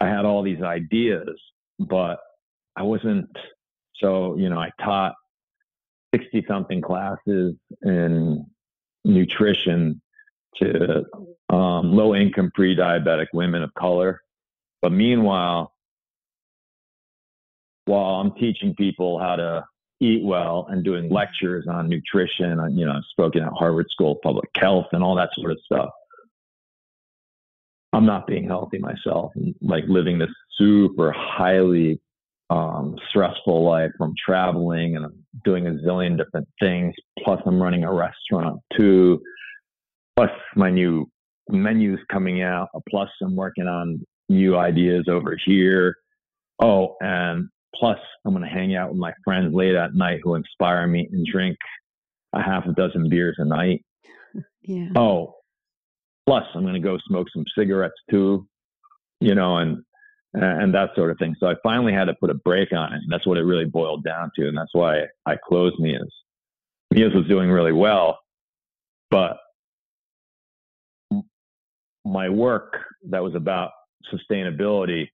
I 0.00 0.08
had 0.08 0.24
all 0.24 0.42
these 0.42 0.62
ideas, 0.62 1.28
but 1.78 2.18
I 2.76 2.82
wasn't 2.82 3.28
so, 4.00 4.36
you 4.36 4.48
know, 4.48 4.58
I 4.58 4.70
taught 4.82 5.14
60 6.14 6.44
something 6.48 6.80
classes 6.80 7.54
in 7.82 8.46
nutrition 9.04 10.00
to 10.56 11.04
um, 11.50 11.92
low 11.92 12.14
income 12.14 12.50
pre 12.54 12.76
diabetic 12.76 13.26
women 13.32 13.62
of 13.62 13.72
color. 13.74 14.20
But 14.82 14.92
meanwhile, 14.92 15.72
while 17.86 18.20
I'm 18.20 18.32
teaching 18.32 18.74
people 18.74 19.18
how 19.18 19.36
to 19.36 19.64
eat 20.00 20.22
well 20.24 20.66
and 20.70 20.84
doing 20.84 21.08
lectures 21.08 21.66
on 21.68 21.88
nutrition, 21.88 22.58
you 22.76 22.84
know, 22.84 22.92
I've 22.92 23.02
spoken 23.10 23.42
at 23.42 23.52
Harvard 23.52 23.86
School 23.90 24.12
of 24.12 24.22
Public 24.22 24.50
Health 24.56 24.86
and 24.92 25.02
all 25.02 25.16
that 25.16 25.30
sort 25.34 25.50
of 25.50 25.58
stuff. 25.64 25.90
I'm 27.92 28.06
not 28.06 28.26
being 28.26 28.46
healthy 28.46 28.78
myself 28.78 29.32
and 29.34 29.54
like 29.62 29.84
living 29.88 30.18
this 30.18 30.30
super 30.56 31.10
highly 31.10 32.00
um, 32.50 32.96
stressful 33.08 33.64
life 33.64 33.90
from 33.98 34.14
traveling 34.24 34.96
and 34.96 35.04
I'm 35.04 35.26
doing 35.44 35.66
a 35.66 35.70
zillion 35.70 36.16
different 36.16 36.48
things. 36.60 36.94
Plus, 37.22 37.40
I'm 37.46 37.62
running 37.62 37.84
a 37.84 37.92
restaurant 37.92 38.60
too. 38.76 39.20
Plus, 40.16 40.30
my 40.56 40.70
new 40.70 41.06
menus 41.48 42.00
coming 42.10 42.42
out. 42.42 42.68
Plus, 42.88 43.10
I'm 43.22 43.36
working 43.36 43.66
on 43.66 44.04
new 44.28 44.56
ideas 44.56 45.06
over 45.08 45.36
here. 45.44 45.94
Oh, 46.60 46.96
and 47.00 47.48
plus, 47.74 47.98
I'm 48.24 48.32
going 48.32 48.44
to 48.44 48.50
hang 48.50 48.74
out 48.74 48.90
with 48.90 48.98
my 48.98 49.12
friends 49.24 49.54
late 49.54 49.74
at 49.74 49.94
night 49.94 50.20
who 50.22 50.34
inspire 50.34 50.86
me 50.86 51.08
and 51.12 51.26
drink 51.26 51.56
a 52.32 52.42
half 52.42 52.66
a 52.66 52.72
dozen 52.72 53.08
beers 53.08 53.36
a 53.38 53.44
night. 53.44 53.84
Yeah. 54.60 54.88
Oh, 54.96 55.36
plus, 56.28 56.44
I'm 56.54 56.60
going 56.60 56.74
to 56.74 56.80
go 56.80 56.98
smoke 57.06 57.28
some 57.32 57.44
cigarettes 57.56 57.94
too, 58.10 58.46
you 59.18 59.34
know, 59.34 59.56
and 59.56 59.82
and 60.34 60.74
that 60.74 60.90
sort 60.94 61.10
of 61.10 61.18
thing. 61.18 61.34
So 61.40 61.46
I 61.46 61.54
finally 61.62 61.92
had 61.92 62.04
to 62.04 62.14
put 62.14 62.30
a 62.30 62.34
break 62.34 62.72
on 62.72 62.92
it. 62.92 63.00
that's 63.08 63.26
what 63.26 63.38
it 63.38 63.42
really 63.42 63.64
boiled 63.64 64.04
down 64.04 64.30
to. 64.36 64.48
And 64.48 64.56
that's 64.56 64.74
why 64.74 65.04
I 65.26 65.36
closed 65.36 65.76
Miya's. 65.78 66.12
Miya's 66.92 67.14
was 67.14 67.26
doing 67.26 67.50
really 67.50 67.72
well, 67.72 68.18
but 69.10 69.38
my 72.04 72.28
work 72.28 72.76
that 73.10 73.22
was 73.22 73.34
about 73.34 73.70
sustainability 74.12 75.08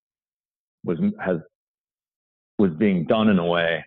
was 0.84 0.98
has 1.18 1.38
was 2.58 2.70
being 2.72 3.04
done 3.04 3.28
in 3.28 3.38
a 3.38 3.46
way 3.46 3.84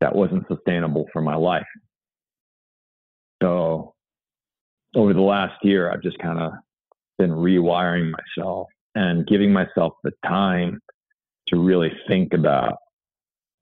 that 0.00 0.14
wasn't 0.14 0.46
sustainable 0.48 1.06
for 1.12 1.22
my 1.22 1.36
life. 1.36 1.66
So 3.42 3.94
over 4.96 5.12
the 5.12 5.20
last 5.20 5.54
year, 5.62 5.90
I've 5.90 6.02
just 6.02 6.18
kind 6.18 6.40
of 6.40 6.52
been 7.18 7.30
rewiring 7.30 8.10
myself 8.10 8.66
and 8.96 9.26
giving 9.26 9.52
myself 9.52 9.92
the 10.02 10.10
time 10.24 10.80
to 11.48 11.62
really 11.62 11.92
think 12.08 12.32
about 12.32 12.78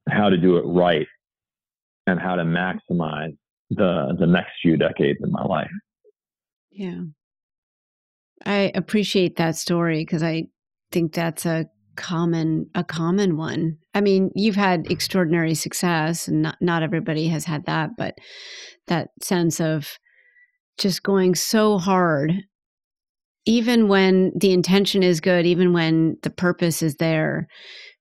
how 0.09 0.31
to 0.31 0.39
do 0.39 0.57
it 0.57 0.63
right 0.63 1.07
and 2.07 2.21
how 2.21 2.37
to 2.37 2.45
maximize 2.45 3.37
the 3.71 4.15
the 4.19 4.27
next 4.27 4.53
few 4.63 4.77
decades 4.77 5.19
in 5.23 5.31
my 5.33 5.45
life. 5.45 5.71
Yeah. 6.71 7.03
I 8.47 8.73
appreciate 8.75 9.37
that 9.37 9.57
story 9.57 10.03
because 10.05 10.23
I 10.23 10.45
think 10.93 11.15
that's 11.15 11.47
a 11.47 11.67
common 11.97 12.71
a 12.75 12.85
common 12.85 13.37
one. 13.37 13.79
I 13.93 14.01
mean, 14.01 14.31
you've 14.35 14.57
had 14.57 14.91
extraordinary 14.91 15.55
success 15.55 16.29
and 16.29 16.43
not 16.43 16.57
not 16.61 16.83
everybody 16.83 17.29
has 17.29 17.45
had 17.45 17.67
that, 17.67 17.91
but 17.99 18.19
that 18.87 19.09
sense 19.21 19.61
of 19.61 19.99
just 20.79 21.03
going 21.03 21.35
so 21.35 21.79
hard 21.79 22.35
even 23.47 23.89
when 23.89 24.33
the 24.37 24.53
intention 24.53 25.03
is 25.03 25.21
good, 25.21 25.47
even 25.47 25.73
when 25.73 26.17
the 26.23 26.31
purpose 26.31 26.83
is 26.83 26.97
there, 26.97 27.47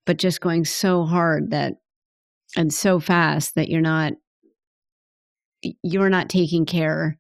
but 0.05 0.17
just 0.17 0.41
going 0.41 0.65
so 0.65 1.05
hard 1.05 1.51
that 1.51 1.73
and 2.55 2.73
so 2.73 2.99
fast 2.99 3.55
that 3.55 3.69
you're 3.69 3.81
not 3.81 4.13
you're 5.81 6.09
not 6.09 6.29
taking 6.29 6.65
care 6.65 7.17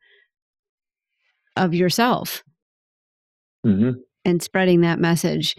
of 1.55 1.73
yourself 1.73 2.43
mm-hmm. 3.65 3.91
and 4.25 4.43
spreading 4.43 4.81
that 4.81 4.99
message 4.99 5.55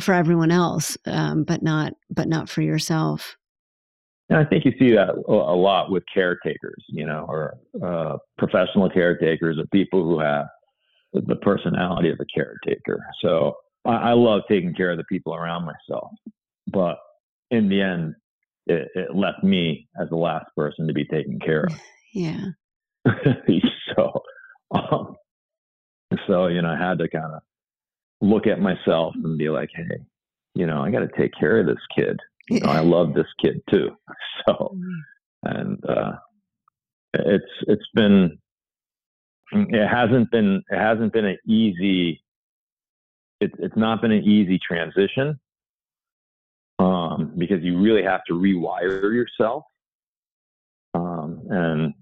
for 0.00 0.14
everyone 0.14 0.50
else 0.50 0.98
um, 1.06 1.44
but 1.44 1.62
not 1.62 1.94
but 2.10 2.28
not 2.28 2.48
for 2.48 2.62
yourself 2.62 3.36
and 4.28 4.38
i 4.38 4.44
think 4.44 4.64
you 4.64 4.72
see 4.78 4.90
that 4.90 5.10
a 5.28 5.32
lot 5.32 5.90
with 5.90 6.02
caretakers 6.12 6.84
you 6.88 7.06
know 7.06 7.24
or 7.26 7.56
uh, 7.82 8.16
professional 8.36 8.90
caretakers 8.90 9.58
or 9.58 9.64
people 9.72 10.04
who 10.04 10.20
have 10.20 10.46
the 11.12 11.36
personality 11.36 12.10
of 12.10 12.18
a 12.20 12.24
caretaker. 12.32 13.04
So 13.22 13.56
I, 13.84 14.10
I 14.10 14.12
love 14.12 14.42
taking 14.48 14.74
care 14.74 14.90
of 14.90 14.98
the 14.98 15.04
people 15.04 15.34
around 15.34 15.64
myself, 15.64 16.12
but 16.72 16.98
in 17.50 17.68
the 17.68 17.80
end, 17.80 18.14
it, 18.66 18.88
it 18.94 19.14
left 19.14 19.42
me 19.42 19.88
as 20.00 20.08
the 20.10 20.16
last 20.16 20.46
person 20.56 20.86
to 20.86 20.92
be 20.92 21.04
taken 21.04 21.38
care 21.40 21.64
of. 21.64 21.74
Yeah. 22.12 22.46
so, 23.96 24.20
um, 24.72 25.14
so 26.26 26.48
you 26.48 26.60
know, 26.60 26.70
I 26.70 26.76
had 26.76 26.98
to 26.98 27.08
kind 27.08 27.32
of 27.32 27.40
look 28.20 28.48
at 28.48 28.60
myself 28.60 29.14
and 29.22 29.38
be 29.38 29.48
like, 29.48 29.70
hey, 29.72 30.00
you 30.56 30.66
know, 30.66 30.82
I 30.82 30.90
got 30.90 31.00
to 31.00 31.10
take 31.16 31.30
care 31.38 31.60
of 31.60 31.66
this 31.66 31.78
kid. 31.96 32.18
You 32.48 32.58
know, 32.58 32.68
I 32.68 32.80
love 32.80 33.14
this 33.14 33.28
kid 33.40 33.62
too. 33.70 33.90
So, 34.48 34.74
and 35.44 35.78
uh, 35.88 36.12
it's 37.14 37.44
it's 37.68 37.86
been 37.94 38.38
it 39.52 39.88
hasn't 39.88 40.30
been 40.30 40.62
it 40.70 40.78
hasn't 40.78 41.12
been 41.12 41.24
an 41.24 41.38
easy 41.46 42.22
it's 43.40 43.54
it's 43.58 43.76
not 43.76 44.00
been 44.00 44.12
an 44.12 44.22
easy 44.22 44.58
transition 44.58 45.38
um, 46.78 47.32
because 47.36 47.62
you 47.62 47.80
really 47.80 48.02
have 48.02 48.20
to 48.26 48.34
rewire 48.34 49.12
yourself 49.12 49.64
um, 50.94 51.42
and 51.50 51.94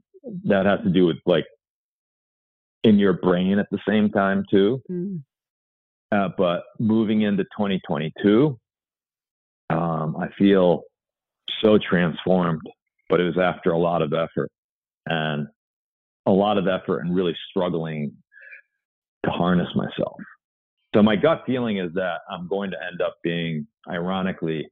that 0.44 0.66
has 0.66 0.80
to 0.84 0.90
do 0.90 1.06
with 1.06 1.16
like 1.26 1.46
in 2.84 2.98
your 2.98 3.14
brain 3.14 3.58
at 3.58 3.66
the 3.70 3.78
same 3.88 4.10
time 4.10 4.44
too 4.50 4.80
mm. 4.90 5.20
uh, 6.12 6.28
but 6.36 6.62
moving 6.78 7.22
into 7.22 7.44
2022 7.44 8.58
um, 9.70 10.16
i 10.16 10.28
feel 10.38 10.82
so 11.62 11.78
transformed 11.78 12.62
but 13.08 13.20
it 13.20 13.24
was 13.24 13.38
after 13.38 13.70
a 13.70 13.78
lot 13.78 14.02
of 14.02 14.12
effort 14.12 14.50
and 15.06 15.48
a 16.28 16.30
lot 16.30 16.58
of 16.58 16.68
effort 16.68 17.00
and 17.00 17.16
really 17.16 17.34
struggling 17.50 18.12
to 19.24 19.30
harness 19.30 19.68
myself. 19.74 20.16
So 20.94 21.02
my 21.02 21.16
gut 21.16 21.42
feeling 21.46 21.78
is 21.78 21.92
that 21.94 22.20
I'm 22.30 22.46
going 22.48 22.70
to 22.70 22.76
end 22.90 23.00
up 23.00 23.16
being, 23.24 23.66
ironically, 23.88 24.68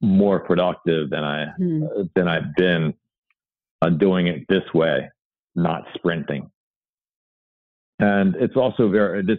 more 0.00 0.40
productive 0.40 1.10
than 1.10 1.24
I 1.24 1.46
mm. 1.60 2.08
than 2.14 2.26
I've 2.26 2.54
been 2.56 2.94
uh, 3.82 3.90
doing 3.90 4.26
it 4.26 4.46
this 4.48 4.62
way, 4.74 5.08
not 5.54 5.84
sprinting. 5.94 6.50
And 7.98 8.34
it's 8.36 8.56
also 8.56 8.88
very 8.88 9.22
this 9.22 9.38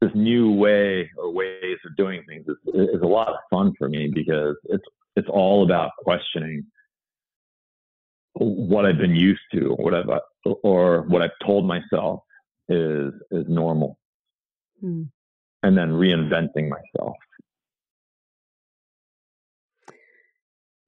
this 0.00 0.10
new 0.14 0.50
way 0.52 1.10
or 1.18 1.32
ways 1.32 1.78
of 1.86 1.96
doing 1.96 2.24
things 2.26 2.44
is, 2.48 2.56
is 2.74 3.02
a 3.02 3.06
lot 3.06 3.28
of 3.28 3.36
fun 3.50 3.72
for 3.78 3.88
me 3.88 4.10
because 4.12 4.56
it's 4.64 4.84
it's 5.16 5.28
all 5.28 5.64
about 5.64 5.90
questioning 5.98 6.64
what 8.34 8.86
I've 8.86 8.98
been 8.98 9.14
used 9.14 9.42
to, 9.52 9.74
what 9.78 9.94
I've 9.94 10.08
or 10.62 11.02
what 11.02 11.22
I've 11.22 11.30
told 11.44 11.66
myself 11.66 12.20
is 12.68 13.12
is 13.30 13.44
normal, 13.48 13.98
hmm. 14.80 15.04
and 15.62 15.76
then 15.76 15.90
reinventing 15.90 16.68
myself. 16.68 17.16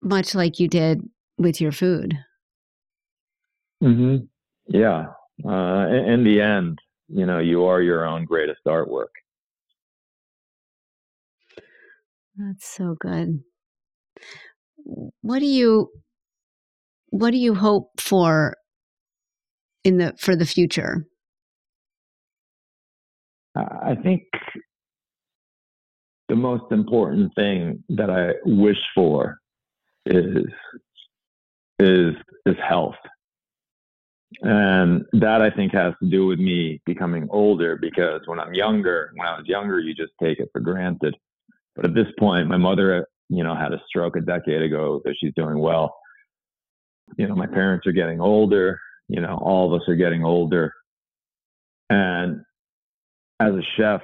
Much 0.02 0.34
like 0.34 0.58
you 0.58 0.68
did 0.68 1.02
with 1.38 1.60
your 1.60 1.72
food. 1.72 2.18
Hmm. 3.80 4.16
Yeah. 4.66 5.06
Uh, 5.44 5.86
in, 5.88 6.04
in 6.08 6.24
the 6.24 6.40
end, 6.40 6.78
you 7.08 7.26
know, 7.26 7.38
you 7.38 7.64
are 7.64 7.82
your 7.82 8.06
own 8.06 8.24
greatest 8.24 8.60
artwork. 8.66 9.12
That's 12.36 12.66
so 12.66 12.96
good. 12.98 13.40
What 15.22 15.38
do 15.38 15.46
you 15.46 15.90
what 17.14 17.30
do 17.30 17.38
you 17.38 17.54
hope 17.54 18.00
for 18.00 18.56
in 19.84 19.98
the 19.98 20.14
for 20.18 20.34
the 20.34 20.44
future? 20.44 21.06
I 23.54 23.94
think 24.02 24.24
the 26.28 26.34
most 26.34 26.72
important 26.72 27.32
thing 27.36 27.84
that 27.90 28.10
I 28.10 28.32
wish 28.44 28.78
for 28.96 29.38
is 30.06 30.44
is 31.78 32.14
is 32.46 32.56
health. 32.68 32.96
And 34.42 35.04
that 35.12 35.40
I 35.40 35.50
think 35.50 35.72
has 35.72 35.94
to 36.02 36.10
do 36.10 36.26
with 36.26 36.40
me 36.40 36.80
becoming 36.84 37.28
older 37.30 37.78
because 37.80 38.22
when 38.24 38.40
I'm 38.40 38.54
younger, 38.54 39.12
when 39.14 39.28
I 39.28 39.38
was 39.38 39.46
younger, 39.46 39.78
you 39.78 39.94
just 39.94 40.12
take 40.20 40.40
it 40.40 40.48
for 40.52 40.60
granted. 40.60 41.14
But 41.76 41.84
at 41.84 41.94
this 41.94 42.08
point, 42.18 42.48
my 42.48 42.56
mother, 42.56 43.06
you 43.28 43.44
know, 43.44 43.54
had 43.54 43.72
a 43.72 43.80
stroke 43.86 44.16
a 44.16 44.20
decade 44.20 44.62
ago, 44.62 45.00
so 45.06 45.12
she's 45.20 45.32
doing 45.36 45.60
well 45.60 45.94
you 47.16 47.28
know, 47.28 47.34
my 47.34 47.46
parents 47.46 47.86
are 47.86 47.92
getting 47.92 48.20
older, 48.20 48.80
you 49.08 49.20
know, 49.20 49.38
all 49.40 49.72
of 49.72 49.80
us 49.80 49.88
are 49.88 49.94
getting 49.94 50.24
older. 50.24 50.72
And 51.90 52.40
as 53.40 53.52
a 53.54 53.62
chef, 53.76 54.00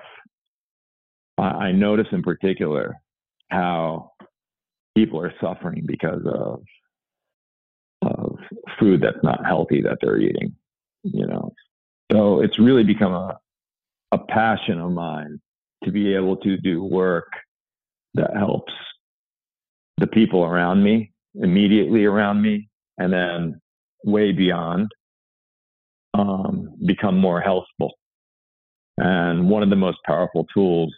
I, 1.38 1.72
notice 1.72 2.08
in 2.12 2.22
particular 2.22 2.96
how 3.48 4.12
people 4.94 5.20
are 5.20 5.32
suffering 5.40 5.84
because 5.86 6.22
of 6.26 6.62
of 8.02 8.36
food 8.78 9.02
that's 9.02 9.22
not 9.22 9.44
healthy 9.44 9.82
that 9.82 9.98
they're 10.00 10.18
eating, 10.18 10.54
you 11.02 11.26
know. 11.26 11.52
So 12.12 12.40
it's 12.42 12.58
really 12.58 12.84
become 12.84 13.12
a 13.12 13.38
a 14.12 14.18
passion 14.18 14.80
of 14.80 14.92
mine 14.92 15.40
to 15.84 15.90
be 15.90 16.14
able 16.14 16.36
to 16.38 16.56
do 16.58 16.82
work 16.82 17.30
that 18.14 18.36
helps 18.36 18.72
the 19.98 20.06
people 20.06 20.44
around 20.44 20.82
me, 20.82 21.12
immediately 21.34 22.04
around 22.04 22.42
me, 22.42 22.69
and 23.00 23.12
then 23.12 23.60
way 24.04 24.30
beyond 24.30 24.90
um, 26.14 26.74
become 26.84 27.16
more 27.16 27.40
healthful. 27.40 27.94
And 28.98 29.48
one 29.48 29.62
of 29.62 29.70
the 29.70 29.76
most 29.76 29.98
powerful 30.06 30.46
tools 30.54 30.94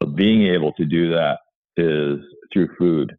of 0.00 0.16
being 0.16 0.46
able 0.46 0.72
to 0.72 0.86
do 0.86 1.10
that 1.10 1.38
is 1.76 2.18
through 2.52 2.74
food. 2.78 3.14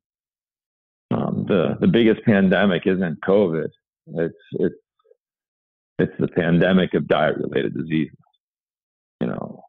Um, 1.12 1.46
the 1.48 1.78
the 1.80 1.88
biggest 1.88 2.26
pandemic 2.26 2.84
isn't 2.88 3.22
COVID. 3.22 3.70
It's 4.08 4.36
it's 4.54 4.76
it's 6.00 6.14
the 6.20 6.28
pandemic 6.28 6.96
of 6.96 7.08
diet 7.08 7.38
related 7.38 7.76
diseases. 7.76 8.18
You 9.22 9.28
know, 9.28 9.64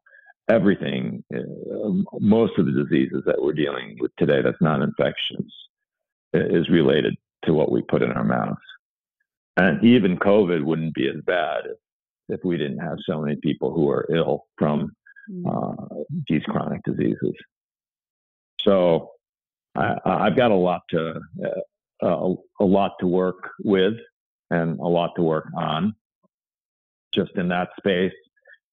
everything, 0.49 1.23
uh, 1.33 1.37
most 2.19 2.57
of 2.57 2.65
the 2.65 2.71
diseases 2.71 3.23
that 3.27 3.39
we're 3.39 3.53
dealing 3.53 3.97
with 3.99 4.11
today 4.17 4.41
that's 4.41 4.61
not 4.61 4.81
infections 4.81 5.53
is 6.33 6.69
related 6.69 7.15
to 7.47 7.53
what 7.53 7.71
we 7.71 7.81
put 7.81 8.03
in 8.03 8.11
our 8.11 8.23
mouths. 8.23 8.61
And 9.57 9.83
even 9.83 10.17
COVID 10.17 10.63
wouldn't 10.63 10.93
be 10.93 11.09
as 11.09 11.21
bad 11.25 11.63
if, 11.65 12.39
if 12.39 12.45
we 12.45 12.57
didn't 12.57 12.77
have 12.79 12.97
so 13.09 13.21
many 13.21 13.37
people 13.37 13.73
who 13.73 13.89
are 13.89 14.07
ill 14.13 14.45
from 14.57 14.91
mm. 15.29 15.43
uh, 15.47 16.03
these 16.29 16.43
chronic 16.43 16.83
diseases. 16.83 17.33
So 18.61 19.11
I, 19.75 20.25
have 20.25 20.35
got 20.35 20.51
a 20.51 20.55
lot 20.55 20.81
to 20.89 21.19
uh, 21.43 21.61
a, 22.01 22.33
a 22.59 22.65
lot 22.65 22.93
to 22.99 23.07
work 23.07 23.49
with 23.63 23.93
and 24.49 24.79
a 24.79 24.87
lot 24.87 25.13
to 25.15 25.21
work 25.21 25.47
on, 25.55 25.95
just 27.13 27.31
in 27.35 27.49
that 27.49 27.69
space 27.77 28.13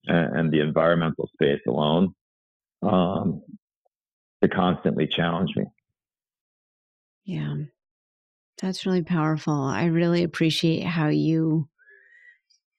and, 0.07 0.37
and 0.37 0.53
the 0.53 0.61
environmental 0.61 1.29
space 1.33 1.61
alone, 1.67 2.15
um, 2.83 3.43
to 4.43 4.49
constantly 4.49 5.07
challenge 5.07 5.51
me. 5.57 5.65
Yeah. 7.25 7.55
That's 8.61 8.87
really 8.87 9.03
powerful. 9.03 9.55
I 9.55 9.87
really 9.87 10.23
appreciate 10.23 10.85
how 10.85 11.09
you 11.09 11.69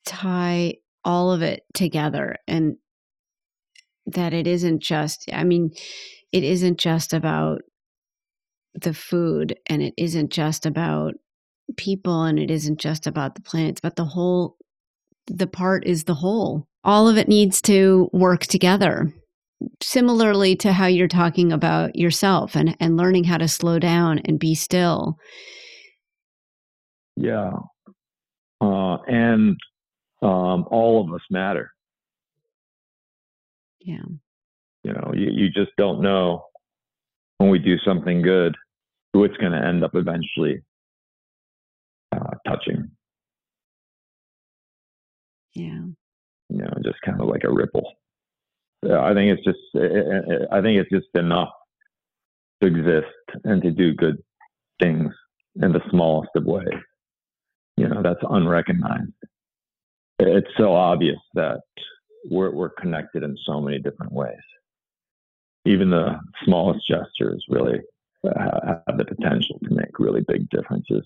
tie 0.06 0.76
all 1.04 1.32
of 1.32 1.42
it 1.42 1.64
together 1.74 2.38
and 2.48 2.78
that 4.08 4.34
it 4.34 4.48
isn't 4.48 4.82
just, 4.82 5.30
I 5.34 5.44
mean, 5.44 5.72
it 6.32 6.44
isn't 6.44 6.80
just 6.80 7.14
about 7.14 7.62
the 8.74 8.94
food 8.94 9.58
and 9.68 9.82
it 9.82 9.94
isn't 9.98 10.32
just 10.32 10.66
about 10.66 11.14
people 11.78 12.24
and 12.24 12.40
it 12.40 12.52
isn't 12.52 12.80
just 12.80 13.08
about 13.08 13.36
the 13.36 13.42
planet, 13.42 13.80
but 13.82 13.96
the 13.96 14.06
whole, 14.06 14.58
the 15.28 15.48
part 15.48 15.86
is 15.86 16.04
the 16.04 16.14
whole. 16.14 16.68
All 16.84 17.08
of 17.08 17.18
it 17.18 17.28
needs 17.28 17.62
to 17.64 18.10
work 18.14 18.42
together. 18.42 19.14
Similarly 19.82 20.56
to 20.58 20.74
how 20.74 20.86
you're 20.86 21.08
talking 21.08 21.52
about 21.52 21.96
yourself 21.96 22.56
and, 22.56 22.76
and 22.80 22.98
learning 22.98 23.24
how 23.24 23.38
to 23.38 23.48
slow 23.48 23.80
down 23.80 24.20
and 24.26 24.40
be 24.40 24.54
still 24.54 25.18
yeah. 27.16 27.52
Uh, 28.62 28.98
and 29.08 29.58
um, 30.22 30.66
all 30.70 31.04
of 31.04 31.14
us 31.14 31.22
matter. 31.30 31.72
Yeah. 33.80 34.04
You 34.84 34.94
know, 34.94 35.12
you, 35.14 35.30
you 35.32 35.50
just 35.50 35.72
don't 35.78 36.02
know 36.02 36.46
when 37.38 37.50
we 37.50 37.60
do 37.60 37.78
something 37.86 38.22
good 38.22 38.56
who 39.14 39.24
it's 39.24 39.38
going 39.38 39.52
to 39.52 39.66
end 39.66 39.84
up 39.84 39.96
eventually 39.96 40.62
uh, 42.12 42.32
touching. 42.48 42.92
Yeah. 45.54 45.82
You 46.50 46.58
know, 46.58 46.74
just 46.84 47.02
kind 47.06 47.20
of 47.22 47.28
like 47.28 47.44
a 47.44 47.52
ripple. 47.52 47.94
I 48.84 49.14
think 49.14 49.38
it's 49.38 49.44
just, 49.44 49.60
I 50.52 50.62
think 50.62 50.80
it's 50.80 50.90
just 50.92 51.08
enough 51.16 51.50
to 52.62 52.68
exist 52.68 53.08
and 53.44 53.62
to 53.64 53.72
do 53.72 53.94
good 53.94 54.22
things 54.80 55.12
in 55.62 55.72
the 55.72 55.82
smallest 55.90 56.30
of 56.36 56.46
ways 56.46 56.68
you 57.78 57.88
know 57.88 58.02
that's 58.02 58.20
unrecognized 58.30 59.12
it's 60.20 60.48
so 60.58 60.74
obvious 60.74 61.20
that 61.34 61.62
we're, 62.32 62.52
we're 62.52 62.70
connected 62.70 63.22
in 63.22 63.38
so 63.46 63.60
many 63.60 63.80
different 63.80 64.12
ways 64.12 64.40
even 65.66 65.90
the 65.90 66.20
smallest 66.44 66.88
gestures 66.88 67.44
really 67.50 67.80
uh, 68.26 68.80
have 68.88 68.98
the 68.98 69.06
potential 69.06 69.60
to 69.64 69.74
make 69.74 70.00
really 70.00 70.22
big 70.28 70.50
differences. 70.50 71.06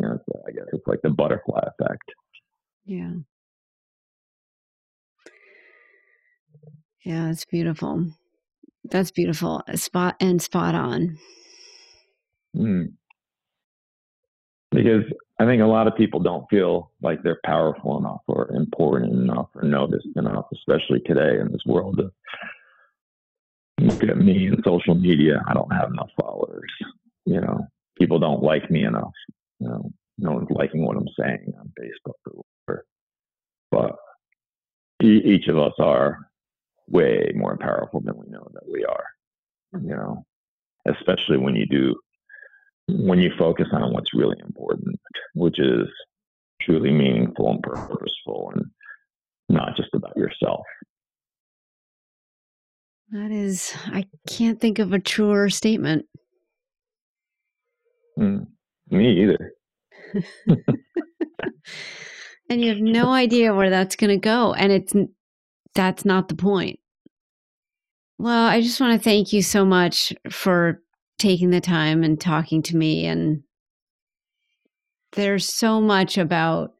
You 0.00 0.08
know, 0.08 0.18
I 0.46 0.52
guess 0.52 0.64
it's 0.72 0.86
like 0.86 1.02
the 1.02 1.10
butterfly 1.10 1.60
effect. 1.60 2.10
Yeah. 2.86 3.12
Yeah, 7.04 7.30
it's 7.30 7.44
beautiful. 7.44 8.06
That's 8.84 9.10
beautiful. 9.10 9.62
Spot 9.74 10.16
and 10.20 10.40
spot 10.40 10.74
on. 10.74 11.18
Mm. 12.56 12.92
Because 14.70 15.04
I 15.38 15.46
think 15.46 15.62
a 15.62 15.66
lot 15.66 15.88
of 15.88 15.96
people 15.96 16.20
don't 16.20 16.48
feel 16.48 16.92
like 17.02 17.22
they're 17.22 17.40
powerful 17.44 17.98
enough 17.98 18.20
or 18.28 18.52
important 18.52 19.12
enough 19.12 19.48
or 19.54 19.62
noticed 19.62 20.08
enough, 20.16 20.46
especially 20.52 21.00
today 21.00 21.40
in 21.40 21.50
this 21.50 21.64
world 21.66 22.00
look 23.80 24.02
at 24.04 24.18
me 24.18 24.46
and 24.46 24.62
social 24.64 24.94
media. 24.94 25.42
I 25.48 25.54
don't 25.54 25.72
have 25.72 25.90
enough 25.90 26.10
followers. 26.20 26.70
You 27.24 27.40
know, 27.40 27.66
people 27.98 28.18
don't 28.18 28.42
like 28.42 28.70
me 28.70 28.84
enough. 28.84 29.12
You 29.58 29.68
know, 29.68 29.92
no 30.18 30.32
one's 30.32 30.50
liking 30.50 30.84
what 30.84 30.96
I'm 30.96 31.08
saying 31.18 31.52
on 31.58 31.72
Facebook 31.78 32.14
or 32.26 32.42
whatever. 32.66 32.86
But 33.70 33.96
each 35.02 35.48
of 35.48 35.58
us 35.58 35.72
are 35.78 36.18
way 36.88 37.32
more 37.34 37.56
powerful 37.56 38.00
than 38.00 38.16
we 38.18 38.28
know 38.28 38.46
that 38.52 38.68
we 38.70 38.84
are. 38.84 39.06
You 39.72 39.96
know, 39.96 40.26
especially 40.86 41.38
when 41.38 41.56
you 41.56 41.66
do 41.66 41.96
when 42.98 43.18
you 43.18 43.30
focus 43.38 43.66
on 43.72 43.92
what's 43.92 44.14
really 44.14 44.36
important, 44.40 44.98
which 45.34 45.58
is 45.58 45.86
truly 46.62 46.90
meaningful 46.90 47.50
and 47.50 47.62
purposeful 47.62 48.52
and 48.54 48.64
not 49.48 49.76
just 49.76 49.90
about 49.94 50.16
yourself. 50.16 50.64
That 53.10 53.32
is, 53.32 53.74
I 53.86 54.06
can't 54.28 54.60
think 54.60 54.78
of 54.78 54.92
a 54.92 55.00
truer 55.00 55.50
statement. 55.50 56.06
Mm, 58.18 58.46
me 58.90 59.22
either. 59.22 59.52
and 62.48 62.60
you 62.62 62.68
have 62.68 62.78
no 62.78 63.12
idea 63.12 63.54
where 63.54 63.70
that's 63.70 63.96
going 63.96 64.10
to 64.10 64.16
go. 64.16 64.52
And 64.54 64.70
it's, 64.70 64.94
that's 65.74 66.04
not 66.04 66.28
the 66.28 66.36
point. 66.36 66.78
Well, 68.18 68.46
I 68.46 68.60
just 68.60 68.80
want 68.80 69.00
to 69.00 69.02
thank 69.02 69.32
you 69.32 69.42
so 69.42 69.64
much 69.64 70.12
for 70.30 70.82
taking 71.20 71.50
the 71.50 71.60
time 71.60 72.02
and 72.02 72.20
talking 72.20 72.62
to 72.62 72.76
me. 72.76 73.06
And 73.06 73.42
there's 75.12 75.56
so 75.56 75.80
much 75.80 76.18
about 76.18 76.72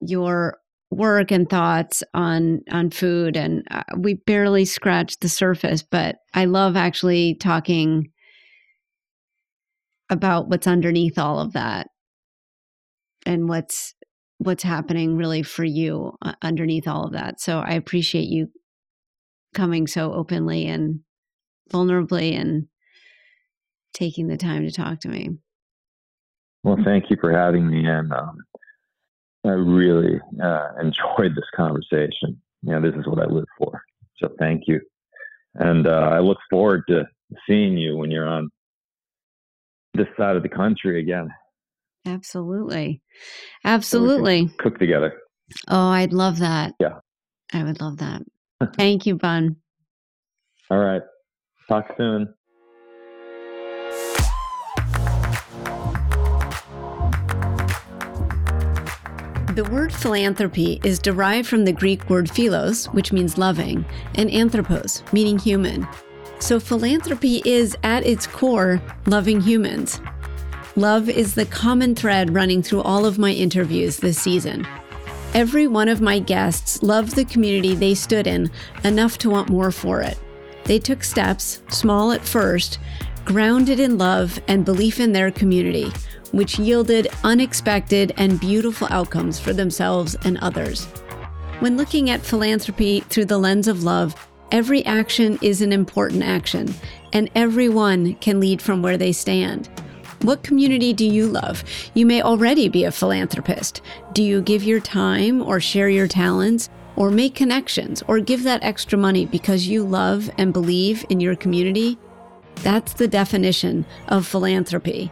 your 0.00 0.58
work 0.90 1.30
and 1.30 1.48
thoughts 1.48 2.02
on 2.12 2.60
on 2.70 2.90
food 2.90 3.36
and 3.36 3.66
uh, 3.70 3.82
we 3.98 4.14
barely 4.14 4.64
scratched 4.64 5.20
the 5.20 5.28
surface 5.28 5.82
but 5.82 6.16
i 6.34 6.44
love 6.44 6.76
actually 6.76 7.34
talking 7.34 8.10
about 10.10 10.48
what's 10.48 10.68
underneath 10.68 11.18
all 11.18 11.40
of 11.40 11.52
that 11.54 11.88
and 13.26 13.48
what's 13.48 13.94
what's 14.38 14.62
happening 14.62 15.16
really 15.16 15.42
for 15.42 15.64
you 15.64 16.12
uh, 16.22 16.34
underneath 16.42 16.86
all 16.86 17.06
of 17.06 17.12
that 17.12 17.40
so 17.40 17.58
i 17.58 17.72
appreciate 17.72 18.28
you 18.28 18.46
coming 19.52 19.86
so 19.86 20.12
openly 20.12 20.66
and 20.66 21.00
vulnerably 21.72 22.38
and 22.38 22.68
taking 23.92 24.26
the 24.26 24.36
time 24.36 24.62
to 24.62 24.72
talk 24.72 25.00
to 25.00 25.08
me 25.08 25.30
well 26.62 26.78
thank 26.84 27.10
you 27.10 27.16
for 27.20 27.30
having 27.30 27.68
me 27.68 27.86
and 27.86 28.12
um, 28.12 28.38
I 29.44 29.50
really 29.50 30.20
uh, 30.42 30.68
enjoyed 30.80 31.34
this 31.36 31.44
conversation. 31.54 32.40
You 32.62 32.72
know, 32.72 32.80
this 32.80 32.98
is 32.98 33.06
what 33.06 33.20
I 33.20 33.26
live 33.26 33.44
for. 33.58 33.82
So 34.16 34.28
thank 34.38 34.62
you. 34.66 34.80
And 35.54 35.86
uh, 35.86 36.08
I 36.12 36.20
look 36.20 36.38
forward 36.50 36.84
to 36.88 37.04
seeing 37.46 37.76
you 37.76 37.96
when 37.96 38.10
you're 38.10 38.26
on 38.26 38.48
this 39.92 40.06
side 40.16 40.36
of 40.36 40.42
the 40.42 40.48
country 40.48 40.98
again. 40.98 41.28
Absolutely. 42.06 43.02
Absolutely. 43.64 44.48
So 44.48 44.54
cook 44.58 44.78
together. 44.78 45.20
Oh, 45.68 45.88
I'd 45.88 46.12
love 46.12 46.38
that. 46.38 46.72
Yeah. 46.80 46.98
I 47.52 47.62
would 47.62 47.80
love 47.80 47.98
that. 47.98 48.22
Thank 48.76 49.06
you, 49.06 49.16
Bun. 49.16 49.56
All 50.70 50.78
right. 50.78 51.02
Talk 51.68 51.94
soon. 51.96 52.34
The 59.54 59.68
word 59.70 59.92
philanthropy 59.92 60.80
is 60.82 60.98
derived 60.98 61.48
from 61.48 61.64
the 61.64 61.72
Greek 61.72 62.10
word 62.10 62.28
philos, 62.28 62.86
which 62.86 63.12
means 63.12 63.38
loving, 63.38 63.84
and 64.16 64.30
anthropos, 64.30 65.04
meaning 65.12 65.38
human. 65.38 65.86
So 66.40 66.58
philanthropy 66.58 67.40
is, 67.44 67.76
at 67.84 68.04
its 68.04 68.26
core, 68.26 68.82
loving 69.06 69.40
humans. 69.40 70.00
Love 70.76 71.08
is 71.08 71.34
the 71.34 71.46
common 71.46 71.94
thread 71.94 72.34
running 72.34 72.62
through 72.62 72.82
all 72.82 73.06
of 73.06 73.16
my 73.16 73.30
interviews 73.30 73.98
this 73.98 74.18
season. 74.20 74.66
Every 75.34 75.68
one 75.68 75.88
of 75.88 76.00
my 76.00 76.18
guests 76.18 76.82
loved 76.82 77.14
the 77.14 77.24
community 77.24 77.74
they 77.74 77.94
stood 77.94 78.26
in 78.26 78.50
enough 78.82 79.18
to 79.18 79.30
want 79.30 79.48
more 79.48 79.70
for 79.70 80.02
it. 80.02 80.18
They 80.64 80.78
took 80.78 81.04
steps, 81.04 81.62
small 81.68 82.12
at 82.12 82.24
first, 82.24 82.78
grounded 83.24 83.80
in 83.80 83.98
love 83.98 84.40
and 84.48 84.64
belief 84.64 85.00
in 85.00 85.12
their 85.12 85.30
community, 85.30 85.92
which 86.32 86.58
yielded 86.58 87.08
unexpected 87.22 88.12
and 88.16 88.40
beautiful 88.40 88.88
outcomes 88.90 89.38
for 89.38 89.52
themselves 89.52 90.16
and 90.24 90.38
others. 90.38 90.86
When 91.60 91.76
looking 91.76 92.10
at 92.10 92.24
philanthropy 92.24 93.00
through 93.00 93.26
the 93.26 93.38
lens 93.38 93.68
of 93.68 93.84
love, 93.84 94.14
every 94.50 94.84
action 94.84 95.38
is 95.40 95.62
an 95.62 95.72
important 95.72 96.22
action, 96.22 96.74
and 97.12 97.30
everyone 97.34 98.14
can 98.16 98.40
lead 98.40 98.60
from 98.60 98.82
where 98.82 98.96
they 98.96 99.12
stand. 99.12 99.68
What 100.22 100.42
community 100.42 100.92
do 100.92 101.06
you 101.06 101.26
love? 101.26 101.62
You 101.92 102.06
may 102.06 102.22
already 102.22 102.68
be 102.68 102.84
a 102.84 102.90
philanthropist. 102.90 103.82
Do 104.12 104.22
you 104.22 104.40
give 104.40 104.64
your 104.64 104.80
time 104.80 105.42
or 105.42 105.60
share 105.60 105.88
your 105.88 106.08
talents? 106.08 106.70
Or 106.96 107.10
make 107.10 107.34
connections 107.34 108.02
or 108.06 108.20
give 108.20 108.44
that 108.44 108.62
extra 108.62 108.96
money 108.96 109.26
because 109.26 109.66
you 109.66 109.84
love 109.84 110.30
and 110.38 110.52
believe 110.52 111.04
in 111.08 111.20
your 111.20 111.34
community? 111.34 111.98
That's 112.56 112.92
the 112.92 113.08
definition 113.08 113.84
of 114.08 114.26
philanthropy. 114.26 115.10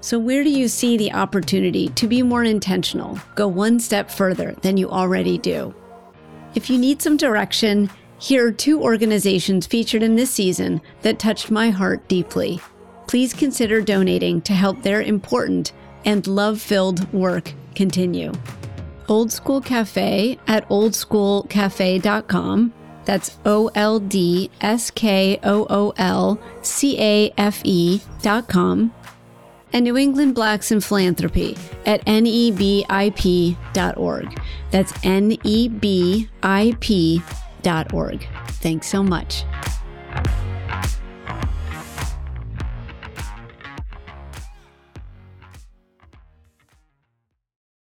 So, 0.00 0.18
where 0.18 0.44
do 0.44 0.50
you 0.50 0.68
see 0.68 0.98
the 0.98 1.12
opportunity 1.12 1.88
to 1.88 2.06
be 2.06 2.22
more 2.22 2.44
intentional, 2.44 3.18
go 3.36 3.48
one 3.48 3.80
step 3.80 4.10
further 4.10 4.52
than 4.60 4.76
you 4.76 4.90
already 4.90 5.38
do? 5.38 5.74
If 6.54 6.68
you 6.68 6.78
need 6.78 7.00
some 7.00 7.16
direction, 7.16 7.88
here 8.18 8.46
are 8.46 8.52
two 8.52 8.82
organizations 8.82 9.66
featured 9.66 10.02
in 10.02 10.14
this 10.14 10.30
season 10.30 10.82
that 11.02 11.18
touched 11.18 11.50
my 11.50 11.70
heart 11.70 12.06
deeply. 12.06 12.60
Please 13.06 13.32
consider 13.32 13.80
donating 13.80 14.40
to 14.42 14.52
help 14.52 14.82
their 14.82 15.00
important 15.00 15.72
and 16.04 16.26
love 16.26 16.60
filled 16.60 17.10
work 17.12 17.52
continue. 17.74 18.32
Old 19.08 19.28
Skool 19.28 19.64
Cafe 19.64 20.38
at 20.46 20.68
oldskoolcafe.com. 20.68 22.72
That's 23.04 23.36
O 23.44 23.70
L 23.74 24.00
D 24.00 24.50
S 24.60 24.90
K 24.90 25.38
O 25.42 25.66
O 25.68 25.92
L 25.96 26.40
C 26.62 26.98
A 26.98 27.32
F 27.36 27.60
E.com 27.64 28.92
and 29.74 29.84
New 29.84 29.98
England 29.98 30.34
Blacks 30.36 30.70
in 30.70 30.80
Philanthropy 30.80 31.58
at 31.84 32.02
nebip.org. 32.06 32.86
That's 34.70 34.92
nebip.org. 34.92 36.28
Thanks 38.48 38.86
so 38.86 39.02
much. 39.02 39.44